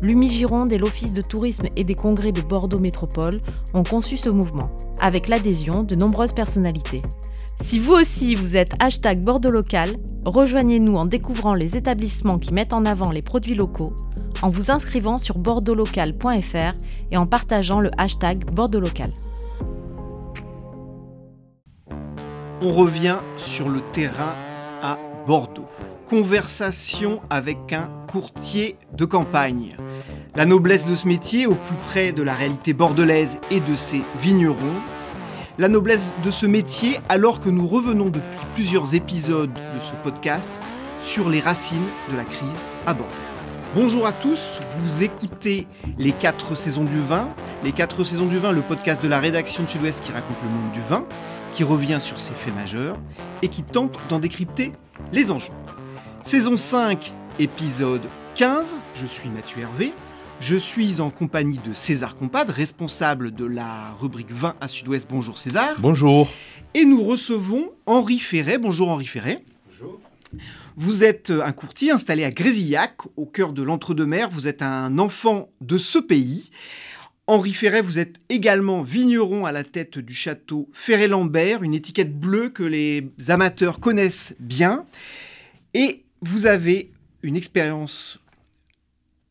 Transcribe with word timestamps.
l'UMI 0.00 0.30
Gironde 0.30 0.72
et 0.72 0.78
l'Office 0.78 1.12
de 1.12 1.22
tourisme 1.22 1.66
et 1.76 1.84
des 1.84 1.94
congrès 1.94 2.32
de 2.32 2.40
Bordeaux 2.40 2.78
Métropole 2.78 3.40
ont 3.74 3.82
conçu 3.82 4.16
ce 4.16 4.28
mouvement, 4.28 4.70
avec 5.00 5.28
l'adhésion 5.28 5.82
de 5.82 5.94
nombreuses 5.94 6.32
personnalités. 6.32 7.02
Si 7.62 7.78
vous 7.78 7.92
aussi 7.92 8.34
vous 8.34 8.56
êtes 8.56 8.72
hashtag 8.78 9.22
Bordeaux 9.22 9.50
Local, 9.50 9.88
rejoignez-nous 10.24 10.96
en 10.96 11.04
découvrant 11.04 11.54
les 11.54 11.76
établissements 11.76 12.38
qui 12.38 12.54
mettent 12.54 12.72
en 12.72 12.84
avant 12.84 13.10
les 13.10 13.22
produits 13.22 13.54
locaux, 13.54 13.94
en 14.42 14.48
vous 14.48 14.70
inscrivant 14.70 15.18
sur 15.18 15.38
bordeauxlocal.fr 15.38 16.74
et 17.10 17.16
en 17.16 17.26
partageant 17.26 17.80
le 17.80 17.90
hashtag 17.98 18.44
Bordeaux 18.52 18.80
Local. 18.80 19.10
On 22.60 22.72
revient 22.74 23.18
sur 23.36 23.68
le 23.68 23.80
terrain 23.92 24.34
à 24.82 24.98
Bordeaux. 25.26 25.66
Conversation 26.08 27.20
avec 27.30 27.72
un 27.72 27.88
courtier 28.10 28.76
de 28.96 29.04
campagne. 29.04 29.76
La 30.38 30.46
noblesse 30.46 30.86
de 30.86 30.94
ce 30.94 31.08
métier 31.08 31.48
au 31.48 31.56
plus 31.56 31.74
près 31.88 32.12
de 32.12 32.22
la 32.22 32.32
réalité 32.32 32.72
bordelaise 32.72 33.38
et 33.50 33.58
de 33.58 33.74
ses 33.74 34.02
vignerons. 34.22 34.54
La 35.58 35.66
noblesse 35.66 36.12
de 36.24 36.30
ce 36.30 36.46
métier 36.46 37.00
alors 37.08 37.40
que 37.40 37.48
nous 37.48 37.66
revenons 37.66 38.04
depuis 38.04 38.46
plusieurs 38.54 38.94
épisodes 38.94 39.52
de 39.52 39.80
ce 39.80 39.94
podcast 40.04 40.48
sur 41.02 41.28
les 41.28 41.40
racines 41.40 41.88
de 42.12 42.16
la 42.16 42.22
crise 42.22 42.48
à 42.86 42.94
Bordeaux. 42.94 43.12
Bonjour 43.74 44.06
à 44.06 44.12
tous, 44.12 44.38
vous 44.78 45.02
écoutez 45.02 45.66
les 45.98 46.12
4 46.12 46.54
saisons 46.54 46.84
du 46.84 47.00
vin. 47.00 47.30
Les 47.64 47.72
4 47.72 48.04
saisons 48.04 48.26
du 48.26 48.38
vin, 48.38 48.52
le 48.52 48.60
podcast 48.60 49.02
de 49.02 49.08
la 49.08 49.18
rédaction 49.18 49.64
de 49.64 49.68
Sud-Ouest 49.68 50.00
qui 50.04 50.12
raconte 50.12 50.36
le 50.44 50.50
monde 50.50 50.70
du 50.72 50.80
vin 50.88 51.04
qui 51.52 51.64
revient 51.64 51.98
sur 52.00 52.20
ses 52.20 52.34
faits 52.34 52.54
majeurs 52.54 52.96
et 53.42 53.48
qui 53.48 53.64
tente 53.64 53.98
d'en 54.08 54.20
décrypter 54.20 54.72
les 55.12 55.32
enjeux. 55.32 55.52
Saison 56.22 56.54
5, 56.54 57.12
épisode 57.40 58.02
15, 58.36 58.66
je 58.94 59.06
suis 59.06 59.28
Mathieu 59.30 59.62
Hervé. 59.62 59.92
Je 60.40 60.56
suis 60.56 61.00
en 61.00 61.10
compagnie 61.10 61.58
de 61.66 61.72
César 61.72 62.14
Compad, 62.16 62.48
responsable 62.50 63.32
de 63.32 63.44
la 63.44 63.92
rubrique 63.94 64.30
20 64.30 64.54
à 64.60 64.68
Sud-Ouest. 64.68 65.06
Bonjour 65.10 65.36
César. 65.36 65.74
Bonjour. 65.80 66.30
Et 66.74 66.84
nous 66.84 67.02
recevons 67.02 67.72
Henri 67.86 68.20
Ferret. 68.20 68.56
Bonjour 68.58 68.88
Henri 68.88 69.06
Ferret. 69.06 69.44
Bonjour. 69.66 70.00
Vous 70.76 71.02
êtes 71.02 71.30
un 71.30 71.52
courtier 71.52 71.90
installé 71.90 72.22
à 72.22 72.30
Grésillac, 72.30 72.98
au 73.16 73.26
cœur 73.26 73.52
de 73.52 73.62
l'entre-deux-mers. 73.62 74.30
Vous 74.30 74.46
êtes 74.46 74.62
un 74.62 74.98
enfant 74.98 75.50
de 75.60 75.76
ce 75.76 75.98
pays. 75.98 76.50
Henri 77.26 77.52
Ferret, 77.52 77.82
vous 77.82 77.98
êtes 77.98 78.20
également 78.28 78.82
vigneron 78.82 79.44
à 79.44 79.52
la 79.52 79.64
tête 79.64 79.98
du 79.98 80.14
château 80.14 80.70
Ferré-Lambert, 80.72 81.64
une 81.64 81.74
étiquette 81.74 82.18
bleue 82.18 82.48
que 82.48 82.62
les 82.62 83.10
amateurs 83.26 83.80
connaissent 83.80 84.34
bien. 84.38 84.86
Et 85.74 86.04
vous 86.22 86.46
avez 86.46 86.92
une 87.22 87.36
expérience 87.36 88.20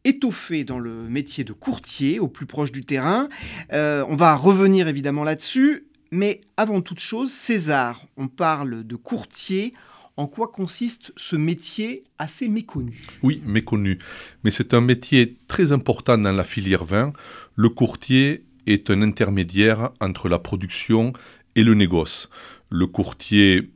étoffée 0.07 0.63
dans 0.63 0.79
le 0.79 1.03
métier 1.09 1.43
de 1.43 1.53
courtier, 1.53 2.19
au 2.19 2.27
plus 2.27 2.45
proche 2.45 2.71
du 2.71 2.85
terrain. 2.85 3.29
Euh, 3.73 4.05
on 4.07 4.15
va 4.15 4.35
revenir 4.35 4.87
évidemment 4.87 5.23
là-dessus. 5.23 5.87
Mais 6.11 6.41
avant 6.55 6.81
toute 6.81 6.99
chose, 6.99 7.31
César, 7.31 8.05
on 8.15 8.27
parle 8.27 8.87
de 8.87 8.95
courtier. 8.95 9.73
En 10.15 10.25
quoi 10.25 10.47
consiste 10.47 11.11
ce 11.15 11.35
métier 11.35 12.03
assez 12.17 12.47
méconnu? 12.47 13.03
Oui, 13.21 13.43
méconnu. 13.45 13.99
Mais 14.43 14.49
c'est 14.49 14.73
un 14.73 14.81
métier 14.81 15.37
très 15.47 15.71
important 15.71 16.17
dans 16.17 16.31
la 16.31 16.43
filière 16.43 16.85
vin. 16.85 17.13
Le 17.55 17.69
courtier 17.69 18.45
est 18.65 18.89
un 18.89 19.01
intermédiaire 19.01 19.91
entre 19.99 20.29
la 20.29 20.39
production 20.39 21.13
et 21.55 21.63
le 21.63 21.73
négoce. 21.73 22.29
Le 22.69 22.87
courtier 22.87 23.69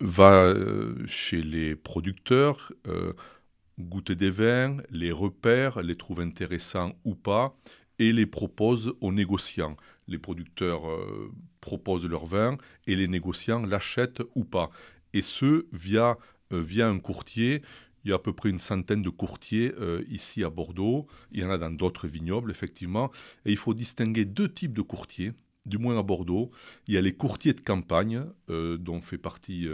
va 0.00 0.44
euh, 0.44 0.94
chez 1.06 1.42
les 1.42 1.74
producteurs, 1.74 2.72
euh, 2.86 3.12
goûter 3.78 4.14
des 4.14 4.30
vins, 4.30 4.76
les 4.90 5.12
repère, 5.12 5.82
les 5.82 5.96
trouve 5.96 6.20
intéressants 6.20 6.92
ou 7.04 7.14
pas, 7.14 7.56
et 7.98 8.12
les 8.12 8.26
propose 8.26 8.94
aux 9.00 9.12
négociants. 9.12 9.76
Les 10.08 10.18
producteurs 10.18 10.88
euh, 10.88 11.32
proposent 11.60 12.06
leur 12.06 12.26
vin 12.26 12.58
et 12.86 12.96
les 12.96 13.08
négociants 13.08 13.64
l'achètent 13.64 14.22
ou 14.34 14.44
pas 14.44 14.70
et 15.14 15.22
ce, 15.22 15.66
via, 15.72 16.18
euh, 16.52 16.60
via 16.60 16.88
un 16.88 16.98
courtier. 16.98 17.62
Il 18.04 18.10
y 18.10 18.12
a 18.12 18.16
à 18.16 18.18
peu 18.18 18.34
près 18.34 18.50
une 18.50 18.58
centaine 18.58 19.00
de 19.00 19.08
courtiers 19.08 19.72
euh, 19.78 20.04
ici 20.10 20.44
à 20.44 20.50
Bordeaux. 20.50 21.06
Il 21.32 21.40
y 21.40 21.44
en 21.44 21.50
a 21.50 21.56
dans 21.56 21.70
d'autres 21.70 22.06
vignobles, 22.06 22.50
effectivement. 22.50 23.10
Et 23.46 23.52
il 23.52 23.56
faut 23.56 23.72
distinguer 23.72 24.26
deux 24.26 24.52
types 24.52 24.74
de 24.74 24.82
courtiers, 24.82 25.32
du 25.66 25.78
moins 25.78 25.98
à 25.98 26.02
Bordeaux. 26.02 26.50
Il 26.86 26.94
y 26.94 26.98
a 26.98 27.00
les 27.00 27.14
courtiers 27.14 27.54
de 27.54 27.60
campagne, 27.60 28.24
euh, 28.50 28.76
dont 28.76 29.00
fait 29.00 29.18
partie 29.18 29.68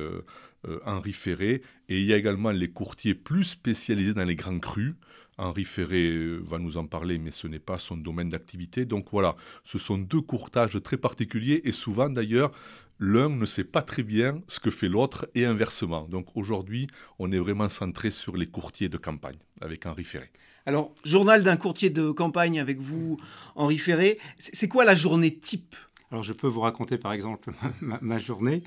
Henri 0.85 1.13
Ferré. 1.13 1.63
Et 1.89 2.01
il 2.01 2.07
y 2.07 2.13
a 2.13 2.17
également 2.17 2.51
les 2.51 2.71
courtiers 2.71 3.15
plus 3.15 3.45
spécialisés 3.45 4.15
dans 4.15 4.25
les 4.25 4.37
grands 4.37 4.59
crus. 4.59 4.95
Henri 5.39 5.65
Ferré 5.65 6.37
va 6.43 6.59
nous 6.59 6.77
en 6.77 6.87
parler, 6.87 7.19
mais 7.19 7.31
ce 7.31 7.47
n'est 7.47 7.59
pas 7.59 7.79
son 7.79 7.97
domaine 7.97 8.29
d'activité. 8.29 8.85
Donc 8.85 9.07
voilà, 9.11 9.37
ce 9.65 9.79
sont 9.79 9.97
deux 9.97 10.21
courtages 10.21 10.79
très 10.83 10.99
particuliers 10.99 11.63
et 11.65 11.73
souvent 11.73 12.11
d'ailleurs, 12.11 12.53
l'un 12.99 13.31
ne 13.31 13.47
sait 13.47 13.65
pas 13.65 13.81
très 13.81 14.03
bien 14.03 14.43
ce 14.47 14.61
que 14.61 14.71
fait 14.71 14.89
l'autre 14.89 15.29
et 15.35 15.47
inversement. 15.47 16.07
Donc 16.09 16.37
aujourd'hui, 16.37 16.89
on 17.19 17.33
est 17.33 17.39
vraiment 17.39 17.71
centré 17.71 18.11
sur 18.11 18.37
les 18.37 18.47
courtiers 18.47 18.91
de 18.91 18.99
campagne 18.99 19.39
avec 19.63 19.87
Henri 19.87 20.05
Ferré. 20.05 20.31
Alors, 20.67 20.93
journal 21.05 21.43
d'un 21.43 21.57
courtier 21.57 21.91
de 21.91 22.11
campagne 22.11 22.61
avec 22.61 22.81
vous, 22.81 23.19
Henri 23.55 23.79
Ferré, 23.79 24.19
c'est 24.39 24.69
quoi 24.69 24.85
la 24.85 24.95
journée 24.95 25.35
type? 25.35 25.75
Alors, 26.11 26.23
je 26.23 26.33
peux 26.33 26.49
vous 26.49 26.61
raconter 26.61 26.99
par 26.99 27.13
exemple 27.13 27.53
ma, 27.81 28.19
journée. 28.19 28.63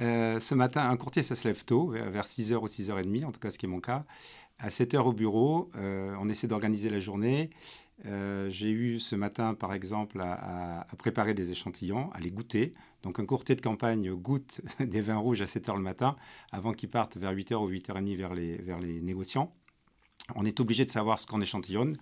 Euh, 0.00 0.40
ce 0.40 0.54
matin, 0.54 0.88
un 0.88 0.96
courtier, 0.96 1.22
ça 1.22 1.34
se 1.34 1.46
lève 1.46 1.64
tôt, 1.64 1.88
vers 1.90 2.26
6h 2.26 2.54
ou 2.54 2.66
6h30, 2.66 3.24
en 3.24 3.32
tout 3.32 3.40
cas 3.40 3.50
ce 3.50 3.58
qui 3.58 3.66
est 3.66 3.68
mon 3.68 3.80
cas. 3.80 4.04
À 4.58 4.68
7h 4.68 4.98
au 4.98 5.12
bureau, 5.12 5.70
euh, 5.76 6.14
on 6.20 6.28
essaie 6.28 6.48
d'organiser 6.48 6.90
la 6.90 6.98
journée. 6.98 7.50
Euh, 8.06 8.48
j'ai 8.50 8.70
eu 8.70 8.98
ce 8.98 9.14
matin, 9.14 9.54
par 9.54 9.72
exemple, 9.72 10.20
à, 10.20 10.86
préparer 10.98 11.34
des 11.34 11.52
échantillons, 11.52 12.10
à 12.12 12.20
les 12.20 12.32
goûter. 12.32 12.74
Donc, 13.04 13.20
un 13.20 13.26
courtier 13.26 13.54
de 13.54 13.60
campagne 13.60 14.12
goûte 14.14 14.60
des 14.80 15.00
vins 15.00 15.18
rouges 15.18 15.40
à 15.42 15.46
7 15.46 15.68
h 15.68 15.76
le 15.76 15.82
matin, 15.82 16.16
avant 16.50 16.72
qu'ils 16.72 16.90
partent 16.90 17.16
vers 17.16 17.30
8 17.30 17.52
h 17.52 17.54
ou 17.54 17.68
8 17.68 17.88
h 17.88 17.92
30 17.92 18.08
vers 18.16 18.34
les, 18.34 18.56
vers 18.56 18.80
les 18.80 19.00
négociants. 19.00 19.52
On 20.34 20.44
est 20.44 20.60
obligé 20.60 20.84
de 20.84 20.90
savoir 20.90 21.18
ce 21.18 21.26
qu'on 21.26 21.40
échantillonne, 21.40 21.96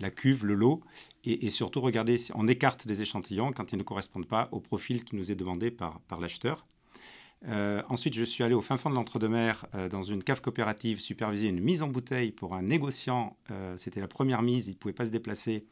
la 0.00 0.10
cuve, 0.10 0.44
le 0.44 0.54
lot, 0.54 0.82
et, 1.24 1.50
surtout 1.50 1.80
regarder 1.80 2.18
si 2.18 2.32
on 2.34 2.48
écarte 2.48 2.86
des 2.86 3.02
échantillons 3.02 3.52
quand 3.52 3.72
ils 3.72 3.78
ne 3.78 3.82
correspondent 3.82 4.28
pas 4.28 4.48
au 4.52 4.60
profil 4.60 5.04
qui 5.04 5.16
nous 5.16 5.30
est 5.30 5.34
demandé 5.34 5.70
par, 5.70 6.00
l'acheteur. 6.20 6.66
Euh, 7.46 7.82
ensuite, 7.88 8.14
je 8.14 8.24
suis 8.24 8.42
allé 8.42 8.54
au 8.54 8.62
fin 8.62 8.76
fond 8.76 8.90
de 8.90 8.94
l'entre-deux-mer 8.96 9.66
euh, 9.74 9.88
dans 9.88 10.02
une 10.02 10.24
cave 10.24 10.40
coopérative 10.40 11.00
superviser 11.00 11.48
une 11.48 11.60
mise 11.60 11.82
en 11.82 11.88
bouteille 11.88 12.32
pour 12.32 12.54
un 12.54 12.62
négociant. 12.62 13.36
Euh, 13.52 13.76
c'était 13.76 14.00
la 14.00 14.08
première 14.08 14.42
mise, 14.42 14.66
il 14.66 14.72
ne 14.72 14.76
pouvait 14.76 14.94
pas 14.94 15.06
se 15.06 15.12
déplacer. 15.12 15.64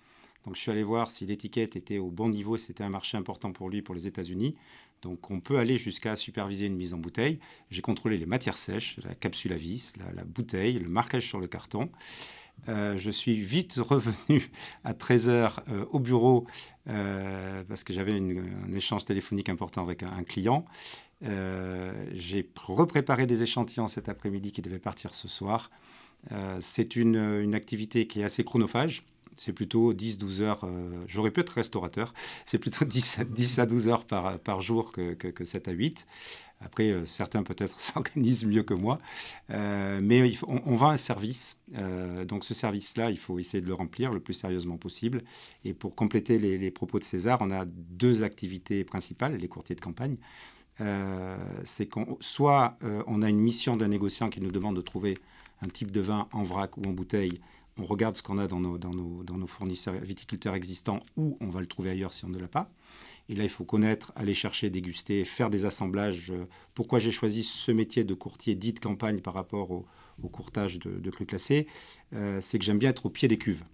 Donc 0.44 0.54
je 0.54 0.60
suis 0.60 0.70
allé 0.70 0.84
voir 0.84 1.10
si 1.10 1.26
l'étiquette 1.26 1.74
était 1.74 1.98
au 1.98 2.08
bon 2.08 2.28
niveau, 2.28 2.56
c'était 2.56 2.84
un 2.84 2.88
marché 2.88 3.16
important 3.16 3.52
pour 3.52 3.68
lui, 3.68 3.82
pour 3.82 3.96
les 3.96 4.06
États-Unis. 4.06 4.54
Donc 5.02 5.30
on 5.30 5.40
peut 5.40 5.58
aller 5.58 5.78
jusqu'à 5.78 6.16
superviser 6.16 6.66
une 6.66 6.76
mise 6.76 6.94
en 6.94 6.98
bouteille. 6.98 7.38
J'ai 7.70 7.82
contrôlé 7.82 8.18
les 8.18 8.26
matières 8.26 8.58
sèches, 8.58 8.98
la 9.04 9.14
capsule 9.14 9.52
à 9.52 9.56
vis, 9.56 9.92
la, 10.14 10.24
bouteille, 10.24 10.78
le 10.78 10.88
marquage 10.88 11.26
sur 11.26 11.38
le 11.38 11.46
carton. 11.46 11.90
je 12.66 13.10
suis 13.10 13.40
vite 13.42 13.74
revenu 13.78 14.50
à 14.84 14.94
13h 14.94 15.62
au 15.90 15.98
bureau 16.00 16.46
parce 16.86 17.84
que 17.84 17.92
j'avais 17.92 18.12
un 18.12 18.72
échange 18.72 19.04
téléphonique 19.04 19.48
important 19.48 19.82
avec 19.82 20.02
un 20.02 20.24
client. 20.24 20.66
Euh, 21.24 21.92
j'ai 22.12 22.48
repréparé 22.56 23.26
des 23.26 23.42
échantillons 23.42 23.88
cet 23.88 24.08
après-midi 24.08 24.52
qui 24.52 24.62
devaient 24.62 24.78
partir 24.78 25.14
ce 25.14 25.28
soir. 25.28 25.70
Euh, 26.32 26.58
c'est 26.60 26.96
une, 26.96 27.54
activité 27.54 28.06
qui 28.06 28.20
est 28.20 28.24
assez 28.24 28.44
chronophage. 28.44 29.04
C'est 29.36 29.52
plutôt 29.52 29.92
10-12 29.92 30.40
heures. 30.42 30.64
Euh, 30.64 31.04
j'aurais 31.06 31.30
pu 31.30 31.40
être 31.40 31.50
restaurateur. 31.50 32.14
C'est 32.44 32.58
plutôt 32.58 32.84
10, 32.86 33.20
10, 33.28 33.58
à 33.58 33.66
12 33.66 33.88
heures 33.88 34.04
par, 34.04 34.60
jour 34.60 34.92
que, 34.92 35.14
que, 35.14 35.44
7 35.44 35.68
à 35.68 35.72
8. 35.72 36.06
Après, 36.60 37.04
certains 37.04 37.42
peut-être 37.42 37.80
s'organisent 37.80 38.44
mieux 38.44 38.62
que 38.62 38.74
moi. 38.74 38.98
mais 39.48 40.32
on, 40.46 40.74
vend 40.74 40.88
un 40.88 40.96
service. 40.96 41.58
donc 42.26 42.44
ce 42.44 42.54
service-là, 42.54 43.10
il 43.10 43.18
faut 43.18 43.38
essayer 43.38 43.60
de 43.60 43.66
le 43.66 43.74
remplir 43.74 44.12
le 44.12 44.20
plus 44.20 44.34
sérieusement 44.34 44.78
possible. 44.78 45.22
Et 45.64 45.74
pour 45.74 45.94
compléter 45.94 46.38
les, 46.38 46.56
les 46.56 46.70
propos 46.70 46.98
de 46.98 47.04
César, 47.04 47.38
on 47.42 47.50
a 47.50 47.66
deux 47.66 48.22
activités 48.22 48.84
principales, 48.84 49.36
les 49.36 49.48
courtiers 49.48 49.76
de 49.76 49.80
campagne. 49.82 50.16
Euh, 50.80 51.36
c'est 51.64 51.86
qu'on 51.86 52.18
soit 52.20 52.76
euh, 52.84 53.02
on 53.06 53.22
a 53.22 53.30
une 53.30 53.40
mission 53.40 53.76
d'un 53.76 53.88
négociant 53.88 54.28
qui 54.28 54.42
nous 54.42 54.50
demande 54.50 54.76
de 54.76 54.82
trouver 54.82 55.16
un 55.62 55.68
type 55.68 55.90
de 55.90 56.00
vin 56.00 56.28
en 56.32 56.42
vrac 56.42 56.76
ou 56.76 56.82
en 56.82 56.92
bouteille 56.92 57.40
on 57.78 57.84
regarde 57.84 58.16
ce 58.16 58.22
qu'on 58.22 58.38
a 58.38 58.46
dans 58.46 58.60
nos, 58.60 58.78
dans, 58.78 58.90
nos, 58.90 59.22
dans 59.22 59.36
nos 59.36 59.46
fournisseurs 59.46 59.94
viticulteurs 59.94 60.54
existants 60.54 61.00
ou 61.16 61.36
on 61.40 61.48
va 61.48 61.60
le 61.60 61.66
trouver 61.66 61.90
ailleurs 61.90 62.12
si 62.12 62.24
on 62.24 62.28
ne 62.28 62.38
l'a 62.38 62.48
pas. 62.48 62.70
Et 63.28 63.34
là, 63.34 63.42
il 63.42 63.50
faut 63.50 63.64
connaître, 63.64 64.12
aller 64.14 64.34
chercher, 64.34 64.70
déguster, 64.70 65.24
faire 65.24 65.50
des 65.50 65.66
assemblages. 65.66 66.32
Pourquoi 66.74 67.00
j'ai 67.00 67.10
choisi 67.10 67.42
ce 67.42 67.72
métier 67.72 68.04
de 68.04 68.14
courtier 68.14 68.54
dit 68.54 68.72
de 68.72 68.78
campagne 68.78 69.20
par 69.20 69.34
rapport 69.34 69.72
au, 69.72 69.84
courtage 70.28 70.78
de, 70.78 70.98
de 70.98 71.10
cru 71.10 71.26
classé 71.26 71.66
C'est 72.12 72.58
que 72.58 72.64
j'aime 72.64 72.78
bien 72.78 72.90
être 72.90 73.06
au 73.06 73.10
pied 73.10 73.26
des 73.26 73.36
cuves. 73.36 73.64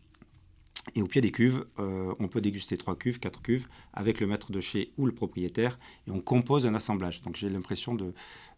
Et 0.95 1.03
au 1.03 1.07
pied 1.07 1.21
des 1.21 1.31
cuves, 1.31 1.65
euh, 1.79 2.13
on 2.19 2.29
peut 2.29 2.41
déguster 2.41 2.77
trois 2.77 2.97
cuves, 2.97 3.21
quatre 3.21 3.41
cuves, 3.41 3.69
avec 3.93 4.21
le 4.21 4.27
maître 4.27 4.51
de 4.51 4.61
chez 4.61 4.93
ou 4.99 5.07
le 5.07 5.13
propriétaire, 5.13 5.79
et 6.09 6.11
on 6.11 6.21
compose 6.21 6.67
un 6.67 6.75
assemblage. 6.75 7.23
Donc 7.23 7.37
j'ai 7.37 7.49
l'impression 7.49 7.95
de, 7.95 8.13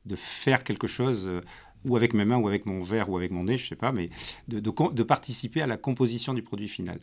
de, 0.07 0.17
faire 0.17 0.65
quelque 0.65 0.87
chose, 0.87 1.27
euh, 1.27 1.43
ou 1.85 1.97
avec 1.97 2.15
mes 2.15 2.25
mains, 2.25 2.37
ou 2.37 2.49
avec 2.49 2.67
mon 2.67 2.83
verre, 2.83 3.11
ou 3.11 3.17
avec 3.17 3.31
mon 3.31 3.45
nez, 3.45 3.57
je 3.57 3.65
ne 3.65 3.69
sais 3.69 3.77
pas, 3.77 3.93
mais 3.93 4.11
de, 4.49 5.03
participer 5.03 5.63
à 5.63 5.67
la 5.67 5.77
composition 5.77 6.35
du 6.35 6.43
produit 6.43 6.69
final. 6.69 7.01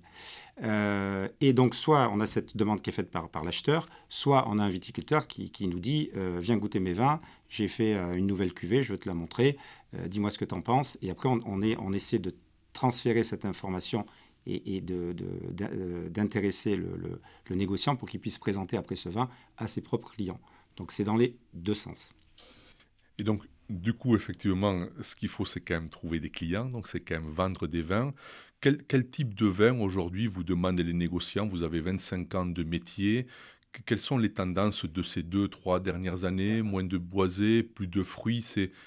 Euh, 0.63 1.27
et 1.39 1.53
donc 1.53 1.75
soit 1.75 2.09
on 2.13 2.19
a 2.19 2.25
cette 2.25 2.55
demande 2.57 2.81
qui 2.81 2.89
est 2.89 2.93
faite 2.93 3.11
par, 3.11 3.43
l'acheteur, 3.43 3.87
soit 4.09 4.45
on 4.47 4.59
a 4.59 4.63
un 4.63 4.69
viticulteur 4.69 5.27
qui, 5.27 5.67
nous 5.67 5.79
dit, 5.79 6.09
viens 6.39 6.57
goûter 6.57 6.79
mes 6.79 6.93
vins, 6.93 7.21
j'ai 7.49 7.67
fait 7.67 7.93
une 8.15 8.27
nouvelle 8.27 8.53
cuvée, 8.53 8.83
je 8.83 8.93
veux 8.93 8.99
te 8.99 9.07
la 9.07 9.15
montrer, 9.15 9.57
dis-moi 10.07 10.29
ce 10.29 10.37
que 10.37 10.45
tu 10.45 10.55
en 10.55 10.61
penses. 10.61 10.97
Et 11.01 11.09
après, 11.09 11.29
on, 11.29 11.93
essaie 11.93 12.19
de 12.19 12.33
transférer 12.73 13.23
cette 13.23 13.45
information 13.45 14.05
et, 14.47 14.83
euh, 14.89 16.09
d'intéresser 16.09 16.75
le, 16.75 17.19
le, 17.47 17.55
négociant 17.55 17.95
pour 17.95 18.09
qu'il 18.09 18.19
puisse 18.19 18.37
présenter 18.37 18.77
après 18.77 18.95
ce 18.95 19.09
vin 19.09 19.29
à 19.57 19.67
ses 19.67 19.81
propres 19.81 20.11
clients. 20.11 20.39
Donc 20.77 20.91
c'est 20.91 21.03
dans 21.03 21.17
les 21.17 21.35
deux 21.53 21.73
sens. 21.73 22.13
Et 23.17 23.23
donc, 23.23 23.43
du 23.71 23.93
coup, 23.93 24.15
effectivement, 24.15 24.85
ce 25.01 25.15
qu'il 25.15 25.29
faut, 25.29 25.45
c'est 25.45 25.61
quand 25.61 25.75
même 25.75 25.89
trouver 25.89 26.19
des 26.19 26.29
clients, 26.29 26.65
donc 26.65 26.87
c'est 26.87 26.99
quand 26.99 27.15
même 27.15 27.31
vendre 27.31 27.67
des 27.67 27.81
vins. 27.81 28.13
Quel, 28.59 28.83
quel 28.83 29.09
type 29.09 29.33
de 29.33 29.47
vin 29.47 29.79
aujourd'hui 29.79 30.27
vous 30.27 30.43
demandent 30.43 30.79
les 30.79 30.93
négociants? 30.93 31.47
Vous 31.47 31.63
avez 31.63 31.79
25 31.79 32.35
ans 32.35 32.45
de 32.45 32.63
métier 32.63 33.27
quelles 33.85 33.99
sont 33.99 34.17
les 34.17 34.31
tendances 34.31 34.85
de 34.85 35.01
ces 35.01 35.23
deux, 35.23 35.47
trois 35.47 35.79
dernières 35.79 36.25
années? 36.25 36.61
Moins 36.61 36.83
de 36.83 36.97
boisés, 36.97 37.63
plus 37.63 37.87
de 37.87 38.03
fruits 38.03 38.45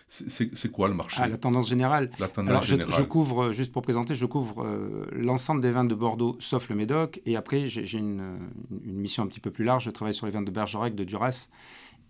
C'est 0.09 0.73
quoi 0.73 0.89
le 0.89 0.95
marché? 0.95 1.17
Ah, 1.21 1.29
La 1.29 1.39
tendance 1.39 1.69
générale. 1.69 2.11
La 2.19 2.29
tendance 2.29 2.67
générale. 2.67 2.95
Je, 2.95 3.03
couvre, 3.03 3.51
juste 3.51 3.73
pour 3.73 3.83
présenter, 3.83 4.15
je 4.15 4.27
couvre 4.27 4.65
euh, 4.65 5.07
l'ensemble 5.13 5.63
des 5.63 5.71
vins 5.71 5.85
de 5.85 5.95
Bordeaux, 5.95 6.37
sauf 6.39 6.69
le 6.69 6.77
Médoc. 6.77 7.21
Et 7.25 7.37
après, 7.37 7.67
j'ai 7.67 7.99
une, 7.99 8.39
mission 8.85 9.23
un 9.23 9.27
petit 9.27 9.41
peu 9.41 9.51
plus 9.51 9.65
large. 9.65 9.85
Je 9.85 9.91
travaille 9.91 10.15
sur 10.15 10.27
les 10.27 10.33
vins 10.33 10.43
de 10.43 10.51
Bergerac, 10.51 10.95
de 10.95 11.05
Duras. 11.05 11.49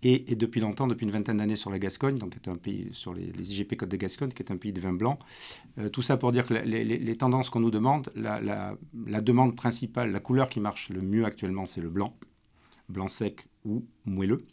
Et, 0.03 0.35
depuis 0.35 0.61
longtemps, 0.61 0.85
depuis 0.85 1.05
une 1.05 1.11
vingtaine 1.11 1.37
d'années, 1.37 1.55
sur 1.55 1.71
la 1.71 1.79
Gascogne, 1.79 2.19
donc 2.19 2.35
est 2.35 2.47
un 2.47 2.57
pays 2.57 2.89
sur 2.91 3.13
les, 3.13 3.51
IGP 3.51 3.75
Côte 3.75 3.89
de 3.89 3.97
Gascogne, 3.97 4.29
qui 4.29 4.43
est 4.43 4.51
un 4.51 4.57
pays 4.57 4.71
de 4.71 4.79
vin 4.79 4.93
blanc. 4.93 5.17
Euh, 5.79 5.89
tout 5.89 6.03
ça 6.03 6.17
pour 6.17 6.31
dire 6.31 6.45
que 6.45 6.53
les, 6.53 7.15
tendances 7.15 7.49
qu'on 7.49 7.59
nous 7.59 7.71
demande, 7.71 8.11
la, 8.15 8.39
la 9.07 9.21
demande 9.21 9.55
principale, 9.55 10.11
la 10.11 10.19
couleur 10.19 10.47
qui 10.47 10.59
marche 10.59 10.89
le 10.89 11.01
mieux 11.01 11.25
actuellement, 11.25 11.65
c'est 11.65 11.81
le 11.81 11.89
blanc 11.89 12.15
blanc 12.89 13.07
sec 13.07 13.47
ou 13.63 13.85
moelleux. 14.05 14.45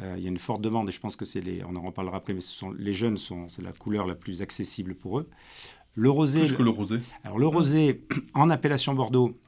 Euh, 0.00 0.14
il 0.16 0.22
y 0.22 0.26
a 0.26 0.28
une 0.28 0.38
forte 0.38 0.62
demande 0.62 0.88
et 0.88 0.92
je 0.92 1.00
pense 1.00 1.16
que 1.16 1.24
c'est 1.24 1.40
les, 1.40 1.62
on 1.64 1.76
en 1.76 1.82
reparlera 1.82 2.16
après, 2.16 2.34
mais 2.34 2.40
ce 2.40 2.54
sont, 2.54 2.70
les 2.70 2.92
jeunes 2.92 3.18
sont, 3.18 3.48
c'est 3.48 3.62
la 3.62 3.72
couleur 3.72 4.06
la 4.06 4.14
plus 4.14 4.42
accessible 4.42 4.94
pour 4.94 5.18
eux. 5.18 5.28
Le 5.94 6.10
rosé. 6.10 6.46
Plus 6.46 6.56
que 6.56 6.62
le 6.62 6.70
rosé. 6.70 7.00
Alors 7.24 7.38
le 7.38 7.46
rosé 7.46 8.04
en 8.34 8.50
appellation 8.50 8.94
Bordeaux, 8.94 9.38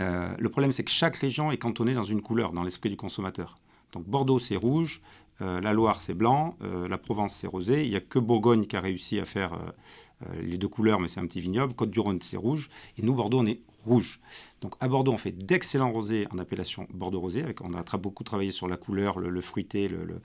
euh, 0.00 0.34
le 0.38 0.48
problème 0.48 0.72
c'est 0.72 0.84
que 0.84 0.90
chaque 0.90 1.16
région 1.16 1.52
est 1.52 1.58
cantonnée 1.58 1.94
dans 1.94 2.02
une 2.02 2.22
couleur 2.22 2.52
dans 2.52 2.62
l'esprit 2.62 2.90
du 2.90 2.96
consommateur. 2.96 3.58
Donc 3.92 4.04
Bordeaux 4.06 4.38
c'est 4.38 4.56
rouge, 4.56 5.00
euh, 5.40 5.60
la 5.60 5.72
Loire 5.72 6.02
c'est 6.02 6.14
blanc, 6.14 6.56
la 6.60 6.98
Provence 6.98 7.34
c'est 7.34 7.46
rosé. 7.46 7.84
Il 7.84 7.90
n'y 7.90 7.96
a 7.96 8.00
que 8.00 8.18
Bourgogne 8.18 8.66
qui 8.66 8.76
a 8.76 8.80
réussi 8.80 9.18
à 9.18 9.24
faire 9.24 9.58
les 10.42 10.58
deux 10.58 10.68
couleurs, 10.68 10.98
mais 10.98 11.06
c'est 11.06 11.20
un 11.20 11.26
petit 11.26 11.40
vignoble. 11.40 11.74
Côte-du-Rhône 11.74 12.20
c'est 12.22 12.36
rouge 12.36 12.70
et 12.96 13.02
nous 13.02 13.14
Bordeaux 13.14 13.38
on 13.38 13.46
est 13.46 13.60
rouge. 13.88 14.20
Donc 14.60 14.74
à 14.80 14.88
Bordeaux, 14.88 15.12
on 15.12 15.18
fait 15.18 15.32
d'excellents 15.32 15.90
rosés 15.90 16.26
en 16.30 16.38
appellation 16.38 16.86
Bordeaux 16.92 17.20
rosé. 17.20 17.42
Avec, 17.42 17.60
on 17.60 17.74
a 17.74 17.82
beaucoup 17.96 18.24
travaillé 18.24 18.50
sur 18.50 18.68
la 18.68 18.76
couleur, 18.76 19.18
le, 19.18 19.40
fruité, 19.40 19.88
le, 19.88 20.20